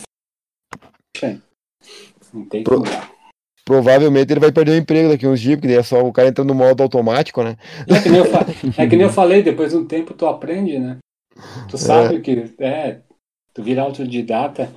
[2.34, 2.80] Não tem que Pro...
[2.80, 3.14] mudar
[3.66, 6.50] provavelmente ele vai perder o emprego daqui uns dias, porque é só o cara entrando
[6.50, 7.56] no modo automático, né?
[7.88, 8.46] É que nem eu, fa...
[8.78, 10.98] é que nem eu falei, depois de um tempo tu aprende, né?
[11.70, 12.20] Tu sabe é.
[12.20, 13.02] que é,
[13.54, 14.72] tu vira autodidata.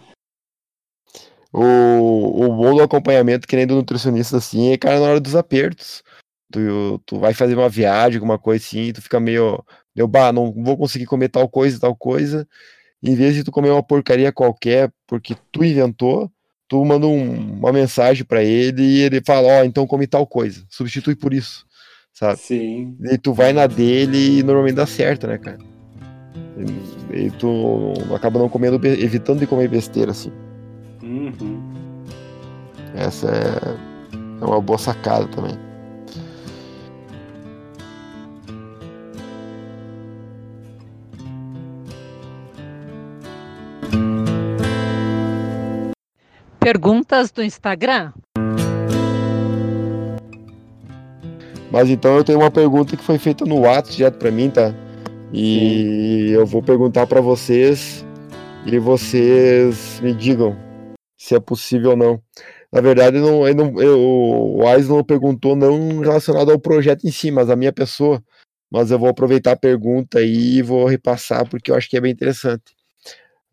[1.53, 5.35] O, o bom do acompanhamento, que nem do nutricionista, assim, é, cara, na hora dos
[5.35, 6.03] apertos.
[6.53, 10.53] Tu, tu vai fazer uma viagem, alguma coisa assim, tu fica meio, meio, bah, não
[10.53, 12.47] vou conseguir comer tal coisa, tal coisa.
[13.03, 16.31] Em vez de tu comer uma porcaria qualquer, porque tu inventou,
[16.69, 20.27] tu manda um, uma mensagem para ele e ele fala, ó, oh, então come tal
[20.27, 21.67] coisa, substitui por isso,
[22.13, 22.39] sabe?
[22.39, 22.97] Sim.
[23.11, 25.76] E tu vai na dele e normalmente dá certo, né, cara?
[27.13, 30.33] E, e tu acaba não comendo, evitando de comer besteira, assim.
[31.03, 31.61] Uhum.
[32.95, 35.59] Essa é, é uma boa sacada também.
[46.67, 48.11] perguntas do Instagram?
[51.71, 54.75] Mas então eu tenho uma pergunta que foi feita no WhatsApp direto para mim, tá?
[55.39, 56.33] E Sim.
[56.33, 58.03] eu vou perguntar para vocês
[58.65, 60.57] e vocês me digam
[61.15, 62.23] se é possível ou não.
[62.73, 67.31] Na verdade, não, eu eu, o Ais não perguntou não relacionado ao projeto em si,
[67.31, 68.23] mas a minha pessoa.
[68.71, 72.13] Mas eu vou aproveitar a pergunta e vou repassar porque eu acho que é bem
[72.13, 72.75] interessante.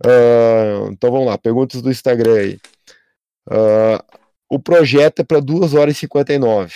[0.06, 2.60] Uh, então vamos lá, perguntas do Instagram aí.
[3.50, 4.20] Uh,
[4.50, 6.74] o projeto é para 2 horas e 59.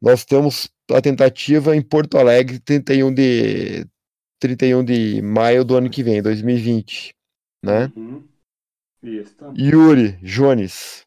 [0.00, 3.86] Nós temos a tentativa em Porto Alegre, 31 de,
[4.38, 7.14] 31 de maio do ano que vem, 2020.
[7.64, 7.92] Né?
[7.96, 8.26] Uhum.
[9.56, 11.02] Yuri Jones,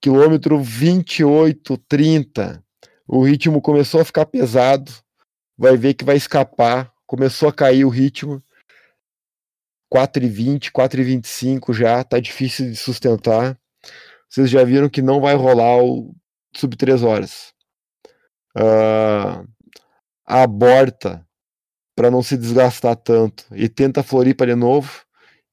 [0.00, 2.64] quilômetro 28, 30.
[3.06, 4.92] O ritmo começou a ficar pesado.
[5.56, 6.92] Vai ver que vai escapar.
[7.06, 8.42] Começou a cair o ritmo.
[9.92, 13.58] 4,20, 4,25 já, tá difícil de sustentar.
[14.28, 16.14] Vocês já viram que não vai rolar o
[16.54, 17.54] sub 3 horas.
[18.56, 19.46] Uh,
[20.24, 21.26] aborta
[21.94, 25.04] para não se desgastar tanto e tenta Floripa de novo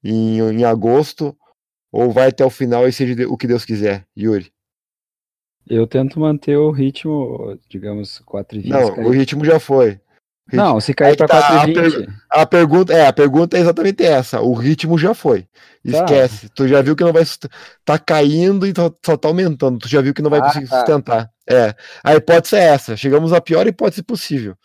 [0.04, 1.38] em, em agosto
[1.92, 4.52] ou vai até o final e seja o que Deus quiser, Yuri?
[5.68, 8.68] Eu tento manter o ritmo, digamos, 4,20.
[8.68, 10.00] Não, o ritmo já foi.
[10.52, 12.08] Não, se cair para tá, 4,20.
[12.30, 14.42] A, a, pergunta, é, a pergunta é exatamente essa.
[14.42, 15.44] O ritmo já foi.
[15.44, 15.48] Tá.
[15.86, 16.50] Esquece.
[16.50, 16.54] Tá.
[16.56, 17.24] Tu já viu que não vai.
[17.86, 18.74] Tá caindo e
[19.06, 19.80] só tá aumentando.
[19.80, 20.78] Tu já viu que não vai ah, conseguir tá.
[20.78, 21.30] sustentar.
[21.50, 21.74] É.
[22.04, 22.98] A hipótese é essa.
[22.98, 24.56] Chegamos à pior hipótese possível.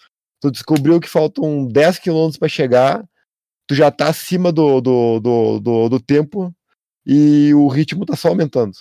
[0.41, 3.05] Tu descobriu que faltam 10 km para chegar.
[3.67, 6.53] Tu já tá acima do, do, do, do, do tempo
[7.07, 8.73] e o ritmo tá só aumentando.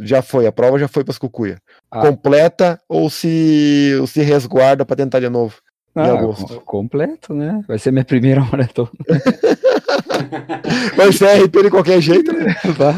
[0.00, 1.58] Já foi, a prova já foi para as cucuia.
[1.90, 2.00] Ah.
[2.00, 5.56] Completa ou se, ou se resguarda para tentar de novo?
[5.96, 6.46] em Ah, agosto.
[6.60, 7.64] com- completo, né?
[7.66, 8.90] Vai ser minha primeira maratona.
[10.96, 12.54] Vai ser RP de qualquer jeito, né?
[12.76, 12.94] Vai.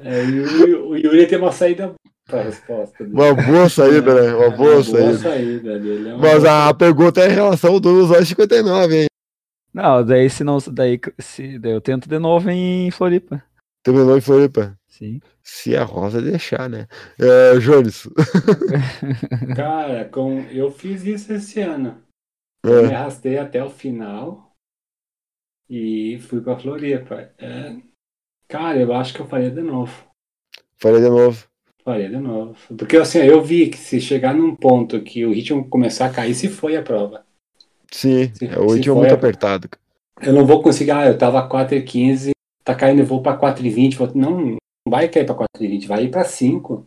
[0.00, 1.92] É, e o, o Yuri tem uma saída
[2.26, 3.04] para a resposta.
[3.04, 3.14] dele.
[3.14, 4.34] Uma boa saída, né?
[4.34, 5.18] Uma É, boa saída.
[5.18, 6.08] saída dele.
[6.10, 9.06] É uma Mas boa a pergunta é em relação ao do 259, hein?
[9.72, 10.58] Não, daí se não.
[10.70, 13.42] Daí, se, daí eu tento de novo em Floripa.
[13.84, 14.74] Terminou em Floripa.
[14.92, 15.20] Sim.
[15.42, 16.86] Se a Rosa deixar, né?
[17.18, 18.06] É, Jones.
[19.56, 20.40] Cara, com...
[20.50, 22.02] eu fiz isso esse ano.
[22.62, 24.54] Eu me É, arrastei até o final
[25.68, 27.30] e fui pra Floripa.
[27.38, 27.76] É,
[28.48, 29.92] Cara, eu acho que eu faria de novo.
[30.76, 31.46] faria de novo.
[31.82, 32.54] Faria de novo.
[32.76, 36.34] Porque assim, eu vi que se chegar num ponto que o ritmo começar a cair,
[36.34, 37.24] se foi a prova.
[37.90, 39.68] Sim, Se- é, o ritmo for, muito é- apertado.
[40.20, 42.30] Eu não vou conseguir, ah, eu tava 4,15,
[42.62, 43.96] tá caindo, eu vou pra 4,20.
[43.96, 46.86] Vou- Não, não vai cair pra 4,20, vai ir pra 5.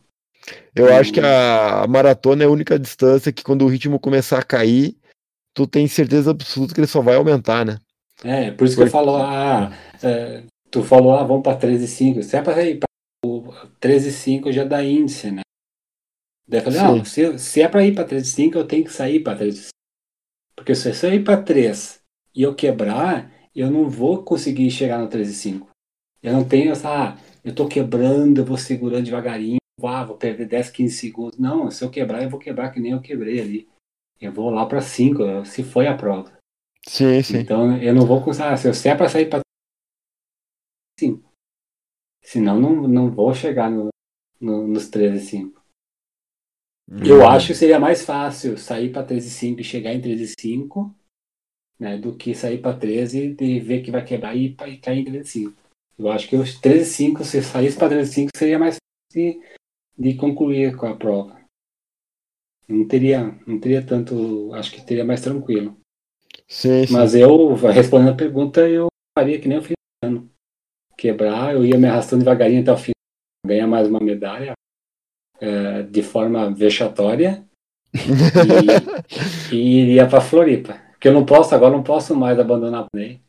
[0.76, 4.44] Eu acho que a, maratona é a única distância que quando o ritmo começar a
[4.44, 4.96] cair,
[5.54, 7.80] tu tem certeza absoluta que ele só vai aumentar, né?
[8.24, 9.72] É, por isso que eu Porque- falo, ah,
[10.04, 12.22] é, tu falou, ah, vamos pra 13,5.
[12.22, 12.88] Se é pra ir pra
[13.80, 15.42] 13,5 já dá índice, né?
[16.48, 16.86] Daí eu falei, Sim.
[16.86, 19.70] não, se, se é pra ir pra 13,5, eu tenho que sair pra 13,5.
[20.56, 22.00] Porque se eu ir pra 3
[22.36, 25.68] e eu quebrar, eu não vou conseguir chegar no 13,5.
[26.22, 30.48] Eu não tenho essa, ah, eu tô quebrando, eu vou segurando devagarinho, ah, vou perder
[30.48, 31.38] 10, 15 segundos.
[31.38, 33.70] Não, se eu quebrar, eu vou quebrar que nem eu quebrei ali.
[34.20, 36.36] Eu vou lá pra 5, se foi a prova.
[36.88, 37.38] Sim, sim.
[37.38, 38.24] Então eu não vou.
[38.42, 39.42] Ah, se eu se é pra sair pra.
[41.00, 41.24] Sim.
[42.24, 43.90] Senão não, não vou chegar no,
[44.42, 45.54] no, nos 13,5.
[47.06, 47.28] Eu Hum.
[47.28, 50.94] acho que seria mais fácil sair pra 13,5 e chegar em 13,5
[51.80, 55.06] né, do que sair pra 13 e ver que vai quebrar e, e cair em
[55.06, 55.54] 13,5.
[55.98, 59.40] Eu acho que os 13,5, se eu saísse pra 13,5, seria mais fácil
[59.98, 61.40] de, de concluir com a prova.
[62.68, 64.54] Não teria, não teria tanto.
[64.54, 65.78] Acho que teria mais tranquilo.
[66.48, 66.94] Sim, sim.
[66.94, 68.88] Mas eu, respondendo a pergunta, eu
[69.18, 70.30] faria que nem eu fiz esse ano.
[70.98, 72.92] Quebrar, eu ia me arrastando devagarinho até o fim,
[73.46, 74.54] ganhar mais uma medalha
[75.42, 77.46] eh, de forma vexatória
[79.52, 80.74] e, e iria para Floripa.
[80.92, 83.22] Porque eu não posso, agora não posso mais abandonar o Ney.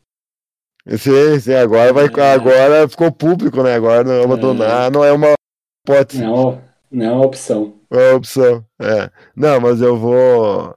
[0.97, 2.05] Sim, sim, agora vai.
[2.05, 2.33] É.
[2.33, 3.73] Agora ficou público, né?
[3.75, 5.33] Agora não abandonar não é uma
[5.85, 7.75] hipótese, Não, não é uma opção.
[7.91, 8.65] é uma opção.
[8.79, 9.09] É.
[9.35, 10.73] Não, mas eu vou.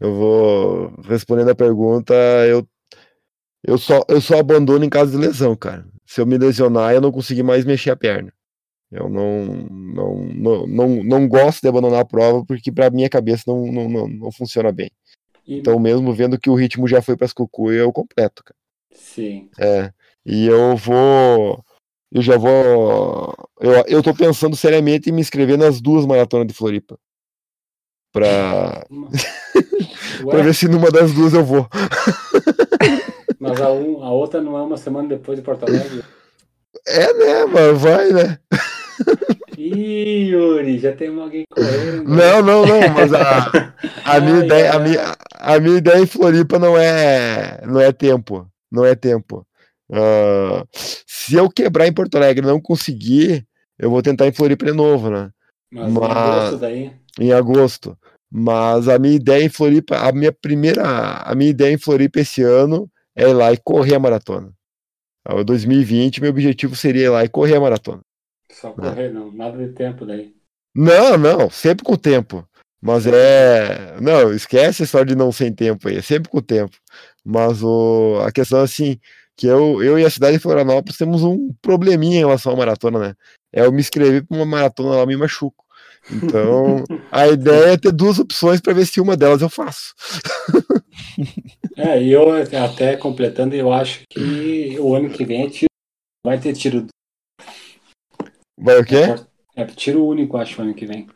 [0.00, 0.92] Eu vou.
[1.06, 2.14] Respondendo a pergunta,
[2.48, 2.66] eu.
[3.62, 5.84] Eu só, eu só abandono em caso de lesão, cara.
[6.06, 8.32] Se eu me lesionar, eu não conseguir mais mexer a perna.
[8.90, 13.44] Eu não, não, não, não, não gosto de abandonar a prova porque pra minha cabeça
[13.46, 14.90] não, não, não, não funciona bem.
[15.46, 18.56] E- Então, mesmo vendo que o ritmo já foi pras cucuia, eu completo, cara.
[18.92, 19.48] Sim.
[19.58, 19.92] É.
[20.24, 21.64] E eu vou.
[22.12, 23.34] Eu já vou.
[23.60, 26.98] Eu, eu tô pensando seriamente em me inscrever nas duas maratonas de Floripa.
[28.12, 28.84] Pra,
[30.28, 31.68] pra ver se numa das duas eu vou.
[33.38, 36.02] mas a, um, a outra não é uma semana depois de Porto Alegre?
[36.86, 37.76] É, né, mano?
[37.76, 38.38] Vai, né?
[39.56, 42.04] Ih, Yuri, já tem alguém correndo.
[42.04, 43.74] Não, não, não, mas a,
[44.04, 47.80] a, minha, Ai, ideia, a, ai, minha, a minha ideia em Floripa não é, não
[47.80, 48.49] é tempo.
[48.70, 49.46] Não é tempo.
[49.92, 50.64] Ah,
[51.06, 53.46] se eu quebrar em Porto Alegre e não conseguir,
[53.78, 55.30] eu vou tentar em Floripa de novo, né?
[55.72, 56.92] Mas, em Mas- agosto daí.
[57.18, 57.98] em agosto.
[58.32, 62.42] Mas a minha ideia em Floripa, a minha primeira, a minha ideia em Floripa esse
[62.42, 64.52] ano é ir lá e correr a maratona.
[65.28, 68.00] O 2020, meu objetivo seria ir lá e correr a maratona.
[68.52, 69.32] Só correr, não.
[69.32, 70.32] Nada de tempo daí.
[70.74, 72.46] Não, não, sempre com tempo.
[72.80, 74.00] Mas é.
[74.00, 76.76] Não, esquece a história de não sem tempo aí, é sempre com tempo.
[77.24, 78.20] Mas o...
[78.24, 78.98] a questão é assim,
[79.36, 82.98] que eu, eu e a cidade de Florianópolis temos um probleminha em relação à maratona,
[82.98, 83.14] né?
[83.52, 85.64] É eu me inscrever para uma maratona lá, me machuco.
[86.10, 89.94] Então, a ideia é ter duas opções para ver se uma delas eu faço.
[91.76, 92.30] É, e eu
[92.62, 95.70] até completando, eu acho que o ano que vem é tiro,
[96.24, 96.86] vai ter tiro.
[98.58, 99.14] Vai o quê?
[99.56, 101.08] É tiro único, acho, ano que vem.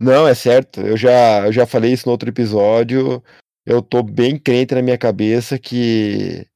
[0.00, 0.80] Não, é certo.
[0.80, 3.22] Eu já, eu já falei isso no outro episódio.
[3.68, 6.46] Eu tô bem crente na minha cabeça que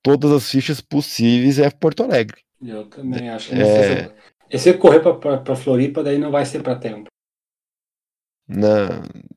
[0.00, 2.40] todas as fichas possíveis é Porto Alegre.
[2.62, 4.14] Eu também acho que É.
[4.48, 7.08] E se eu correr pra Floripa, daí não vai ser pra tempo.
[8.48, 8.86] Não,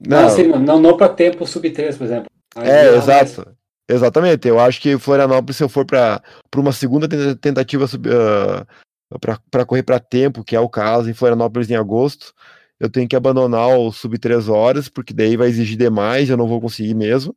[0.08, 0.28] Não, não.
[0.28, 2.30] assim, não, não, não pra tempo sub-3, por exemplo.
[2.58, 3.58] É, exato.
[3.90, 4.48] Exatamente.
[4.48, 6.22] Eu acho que Florianópolis, se eu for para
[6.56, 7.88] uma segunda tenta- tentativa
[9.52, 12.34] para correr para tempo, que é o caso em Florianópolis em agosto,
[12.80, 16.48] eu tenho que abandonar o sub 3 horas, porque daí vai exigir demais, eu não
[16.48, 17.36] vou conseguir mesmo.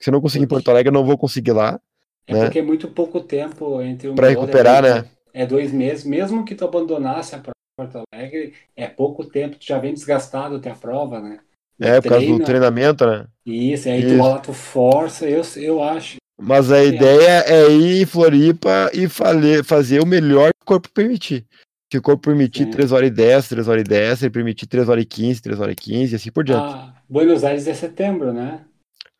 [0.00, 1.78] Se eu não conseguir em Porto Alegre, eu não vou conseguir lá.
[2.26, 2.44] É né?
[2.44, 5.10] porque é muito pouco tempo entre um e outro, recuperar, é né?
[5.32, 9.56] é dois meses, mesmo que tu abandonasse a prova em Porto Alegre, é pouco tempo,
[9.56, 11.40] tu já vem desgastado até a prova, né?
[11.80, 12.44] É, por causa do Treina.
[12.44, 13.26] treinamento, né?
[13.46, 14.16] Isso, aí Isso.
[14.16, 16.16] tu lá, tu força, eu, eu acho.
[16.40, 21.46] Mas a ideia é ir em Floripa e fazer o melhor que o corpo permitir.
[21.90, 22.70] Se o corpo permitir Sim.
[22.70, 25.40] 3 horas e 10, 3 horas e 10, se ele permitir 3 horas e 15,
[25.40, 26.74] 3 horas e 15, e assim por diante.
[26.74, 28.64] Ah, Buenos Aires é setembro, né?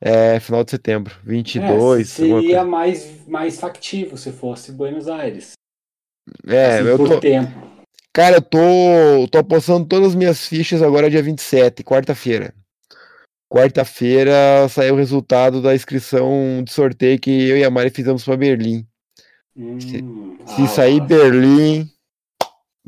[0.01, 5.53] É, final de setembro, 22, é, seria mais, mais factível se fosse Buenos Aires.
[6.47, 7.69] É, assim, eu por tô, tempo.
[8.12, 8.59] cara, eu tô,
[9.33, 12.55] tô apostando todas as minhas fichas agora dia 27, quarta-feira.
[13.51, 18.37] Quarta-feira saiu o resultado da inscrição de sorteio que eu e a Mari fizemos para
[18.37, 18.87] Berlim.
[19.81, 21.05] Se- Hum, Se ah, sair ó.
[21.05, 21.91] Berlim,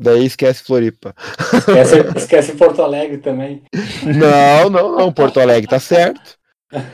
[0.01, 1.13] daí esquece Floripa.
[1.53, 3.61] Esquece, esquece Porto Alegre também.
[4.03, 5.11] Não, não, não.
[5.13, 6.39] Porto Alegre tá certo.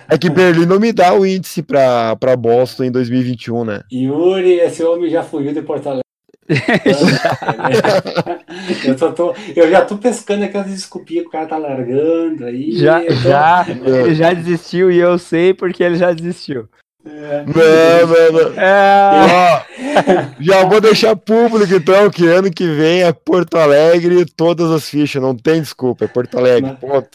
[0.10, 3.82] É que Berlim não me dá o índice pra, pra Boston em 2021, né?
[3.94, 6.02] Yuri, esse homem já fugiu de Porto Alegre.
[8.86, 12.72] eu, só tô- eu já tô pescando aquelas desculpinhas que o cara tá largando aí.
[12.72, 16.68] Já, tô- já, ele já desistiu e eu sei porque ele já desistiu.
[17.10, 17.44] É.
[17.46, 18.62] Não, não, não.
[18.62, 19.62] É, Ó,
[20.40, 25.22] já vou deixar público então que ano que vem é Porto Alegre todas as fichas,
[25.22, 27.08] não tem desculpa, é Porto Alegre, ponto.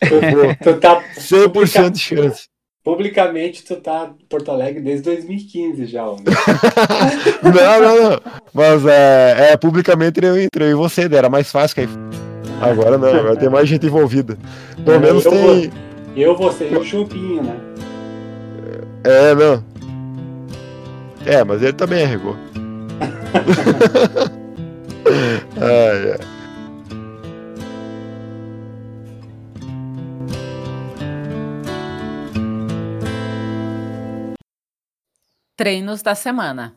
[0.62, 2.48] Tu tá 100% de chance.
[2.84, 6.24] publicamente, tu tá em Porto Alegre desde 2015 já, homem.
[7.42, 8.20] Não, não, não.
[8.52, 11.88] Mas é, é publicamente eu entrei e você, era mais fácil que aí.
[12.60, 14.38] Agora não, agora tem mais gente envolvida.
[14.84, 15.72] Pelo É, menos eu tem.
[16.14, 17.56] Eu, você e o Chupinho, né?
[19.04, 19.64] É, não.
[21.26, 22.36] É, mas ele também arregou.
[25.56, 26.18] ai, ai.
[35.56, 36.74] Treinos da semana.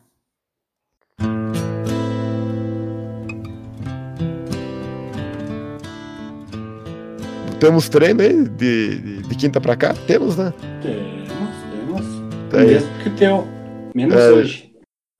[7.58, 9.94] Temos treino aí de, de, de quinta pra cá?
[10.06, 10.52] Temos, né?
[10.82, 12.06] Temos, temos.
[12.50, 12.66] Tá aí.
[12.66, 13.55] Mesmo que o teu.
[13.96, 14.30] Menos É.
[14.32, 14.76] hoje.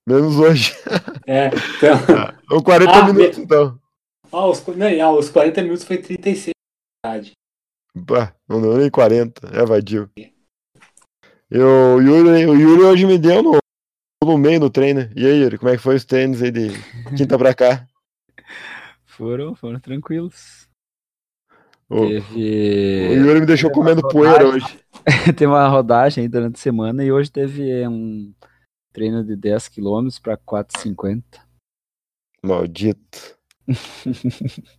[0.07, 0.72] Menos hoje.
[1.29, 1.97] É, então.
[2.53, 3.77] Ou 40 Ah, minutos, então.
[4.31, 7.33] Ah, os, não, ah, os 40 minutos foi 36 de verdade.
[7.97, 9.49] Bah, não deu nem 40.
[9.49, 10.09] É vadio.
[10.16, 13.59] E o Yuri, o Yuri hoje me deu no,
[14.22, 15.01] no meio do treino.
[15.01, 15.11] né?
[15.16, 16.68] E aí, Yuri, como é que foi os treinos aí de
[17.16, 17.85] quinta pra cá?
[19.05, 20.68] foram, foram tranquilos.
[21.89, 24.79] O, o Teve, Yuri me deixou comendo poeira hoje.
[25.37, 28.33] teve uma rodagem aí durante a semana e hoje teve um
[28.97, 31.22] treino de 10 km para 4,50.
[32.42, 33.36] Maldito.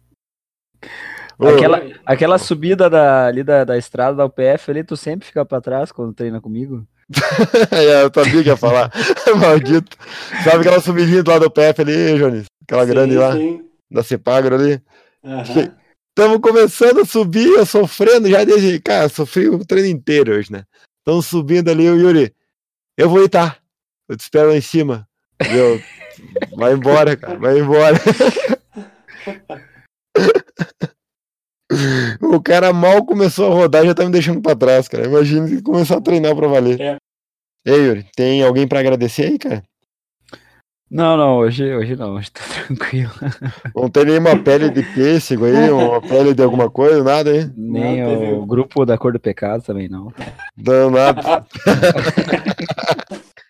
[1.39, 5.61] Aquela- Aquela subida da, ali da, da estrada da UPF ali, tu sempre fica pra
[5.61, 6.83] trás quando treina comigo?
[7.71, 8.91] é, eu sabia que ia falar.
[9.39, 9.95] Maldito.
[10.43, 12.45] Sabe aquela subidinha do lado do PF ali, Jones?
[12.63, 13.69] Aquela Sim, grande lá, sim.
[13.91, 14.81] da Cepagro ali.
[16.09, 18.79] Estamos começando a subir, eu sofrendo já desde.
[18.81, 20.63] Cara, sofri o treino inteiro hoje, né?
[20.99, 22.33] Estamos subindo ali, o Yuri.
[22.97, 23.57] Eu vou ir, tá?
[24.09, 25.07] Eu te espero lá em cima.
[25.41, 25.81] Entendeu?
[26.55, 27.95] Vai embora, cara, vai embora.
[32.21, 35.05] o cara mal começou a rodar já tá me deixando pra trás, cara.
[35.05, 36.81] Imagina se começar a treinar pra valer.
[36.81, 36.97] É.
[37.65, 39.63] Ei, Yuri, tem alguém pra agradecer aí, cara?
[40.89, 43.11] Não, não, hoje, hoje não, hoje tá tranquilo.
[43.75, 47.51] Não tem nenhuma pele de pêssego aí, uma pele de alguma coisa, nada aí?
[47.57, 50.13] Nem Não, o grupo da cor do pecado também não.
[50.55, 51.45] Não, nada.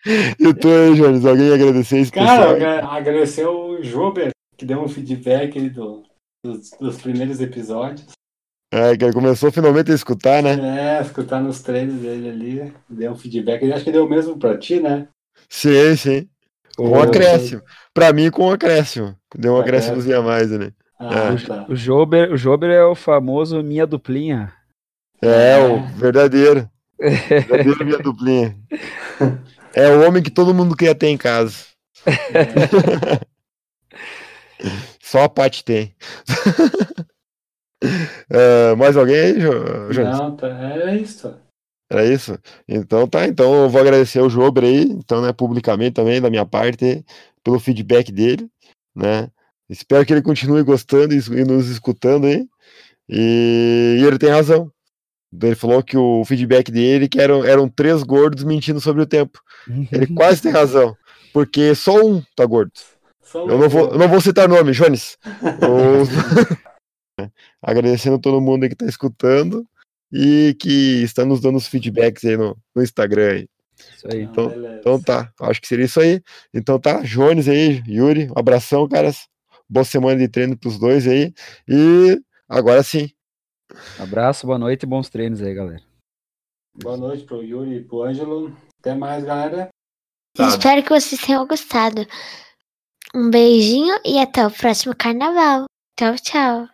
[0.38, 2.90] e tu aí, Jones, alguém agradecer esse Cara, pessoal?
[2.90, 6.02] agradecer o Jober, que deu um feedback aí do,
[6.44, 8.06] dos, dos primeiros episódios.
[8.72, 10.98] É, que começou finalmente a escutar, né?
[10.98, 13.62] É, escutar nos treinos dele ali, deu um feedback.
[13.62, 15.08] Ele acho que deu o mesmo pra ti, né?
[15.48, 16.28] Sim, sim.
[16.76, 17.62] Com O- acréscimo.
[17.94, 19.16] Pra mim, com acréscimo.
[19.34, 19.94] Deu um Acréscimo.
[19.94, 20.70] acréscimozinho a mais, né?
[21.00, 21.46] Ah, É.
[21.46, 21.66] tá.
[21.68, 24.52] O Jober, o Jober é o famoso minha duplinha.
[25.22, 26.68] É, o verdadeiro.
[27.00, 28.56] Verdadeiro minha duplinha.
[29.78, 31.54] É o homem que todo mundo queria ter em casa.
[32.06, 33.20] É.
[35.00, 35.94] Só a Paty tem.
[38.28, 40.18] É, mais alguém aí, Jo- Jones?
[40.18, 41.32] Não, tá, é isso.
[41.88, 42.36] Era isso?
[42.66, 46.44] Então tá, então eu vou agradecer o Jober aí, então, né, publicamente também, da minha
[46.44, 47.04] parte,
[47.42, 48.48] pelo feedback dele,
[48.94, 49.30] né?
[49.70, 52.44] Espero que ele continue gostando e, e nos escutando aí.
[53.08, 54.70] E, e ele tem razão.
[55.32, 59.40] Ele falou que o feedback dele que eram, eram três gordos mentindo sobre o tempo.
[59.92, 60.96] Ele quase tem razão.
[61.32, 62.72] Porque só um tá gordo.
[63.22, 65.18] Só Eu não vou, eu não vou citar nome, Jones.
[65.42, 67.28] O-
[67.62, 69.66] Agradecendo todo mundo que tá escutando
[70.12, 73.48] e que está nos dando os feedbacks aí no, no Instagram aí.
[73.96, 74.22] Isso aí.
[74.22, 74.76] Então- beleza.
[74.80, 76.22] Então tá, acho que seria isso aí.
[76.54, 79.26] Então tá, Jones aí, Yuri, um abração, caras.
[79.68, 81.32] Boa semana de treino pros dois aí.
[81.68, 82.18] E
[82.48, 83.10] agora sim.
[83.98, 85.82] Abraço, boa noite e bons treinos aí, galera.
[86.74, 88.56] Boa noite pro Yuri e pro Ângelo.
[88.78, 89.68] Até mais, galera.
[90.34, 90.48] Tá.
[90.48, 92.06] Espero que vocês tenham gostado.
[93.14, 95.64] Um beijinho e até o próximo carnaval.
[95.98, 96.68] Tchau, tchau.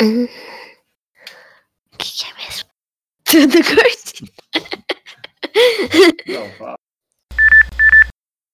[0.00, 0.26] Hum.
[1.92, 2.68] O que, que é mesmo?
[3.24, 4.30] Tudo curtinho.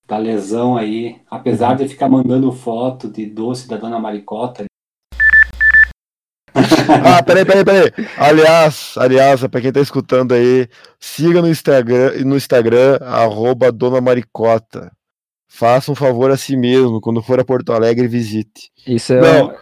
[0.07, 1.21] Tá lesão aí.
[1.29, 4.65] Apesar de ficar mandando foto de doce da dona Maricota.
[7.05, 7.91] Ah, peraí, peraí, peraí.
[8.19, 10.69] Aliás, aliás, pra quem tá escutando aí,
[11.01, 14.93] siga no Instagram, no Instagram, arroba Dona Maricota.
[15.55, 18.71] Faça um favor a si mesmo, quando for a Porto Alegre, visite.
[18.87, 19.49] Isso é, Não.
[19.49, 19.53] um-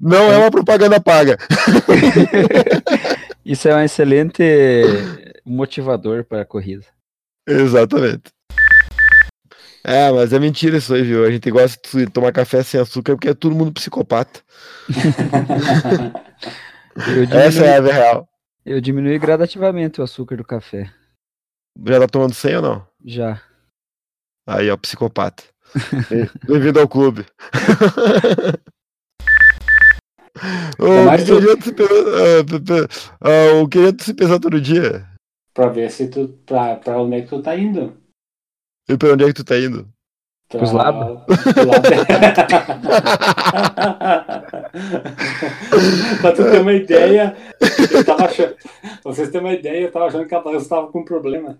[0.00, 1.36] Não é uma propaganda paga.
[3.44, 4.42] isso é um excelente
[5.44, 6.84] motivador para a corrida.
[7.48, 8.32] Exatamente.
[9.82, 11.24] É, mas é mentira isso aí, viu?
[11.26, 14.40] A gente gosta de tomar café sem açúcar porque é todo mundo psicopata.
[16.96, 18.28] Eu Essa diminui, é a real.
[18.64, 20.88] eu diminui gradativamente o açúcar do café.
[21.86, 22.86] Já tá tomando 100 ou não?
[23.04, 23.40] Já.
[24.46, 25.42] Aí, ó, psicopata.
[26.10, 27.24] Bem- Bem-vindo ao clube.
[30.78, 32.88] Ô, Ainda mais que queria pesar,
[33.68, 35.06] queria tu se pesar todo dia.
[35.54, 36.28] pra ver se tu.
[36.44, 37.96] Pra, pra onde é que tu tá indo.
[38.88, 39.88] E pra onde é que tu tá indo?
[40.48, 41.22] Pra, Pros lados?
[41.54, 41.88] pro lado.
[46.20, 47.36] pra tu ter uma ideia,
[47.92, 48.54] eu tava achando.
[48.56, 51.58] Pra vocês terem uma ideia, eu tava achando que a balança tava com problema.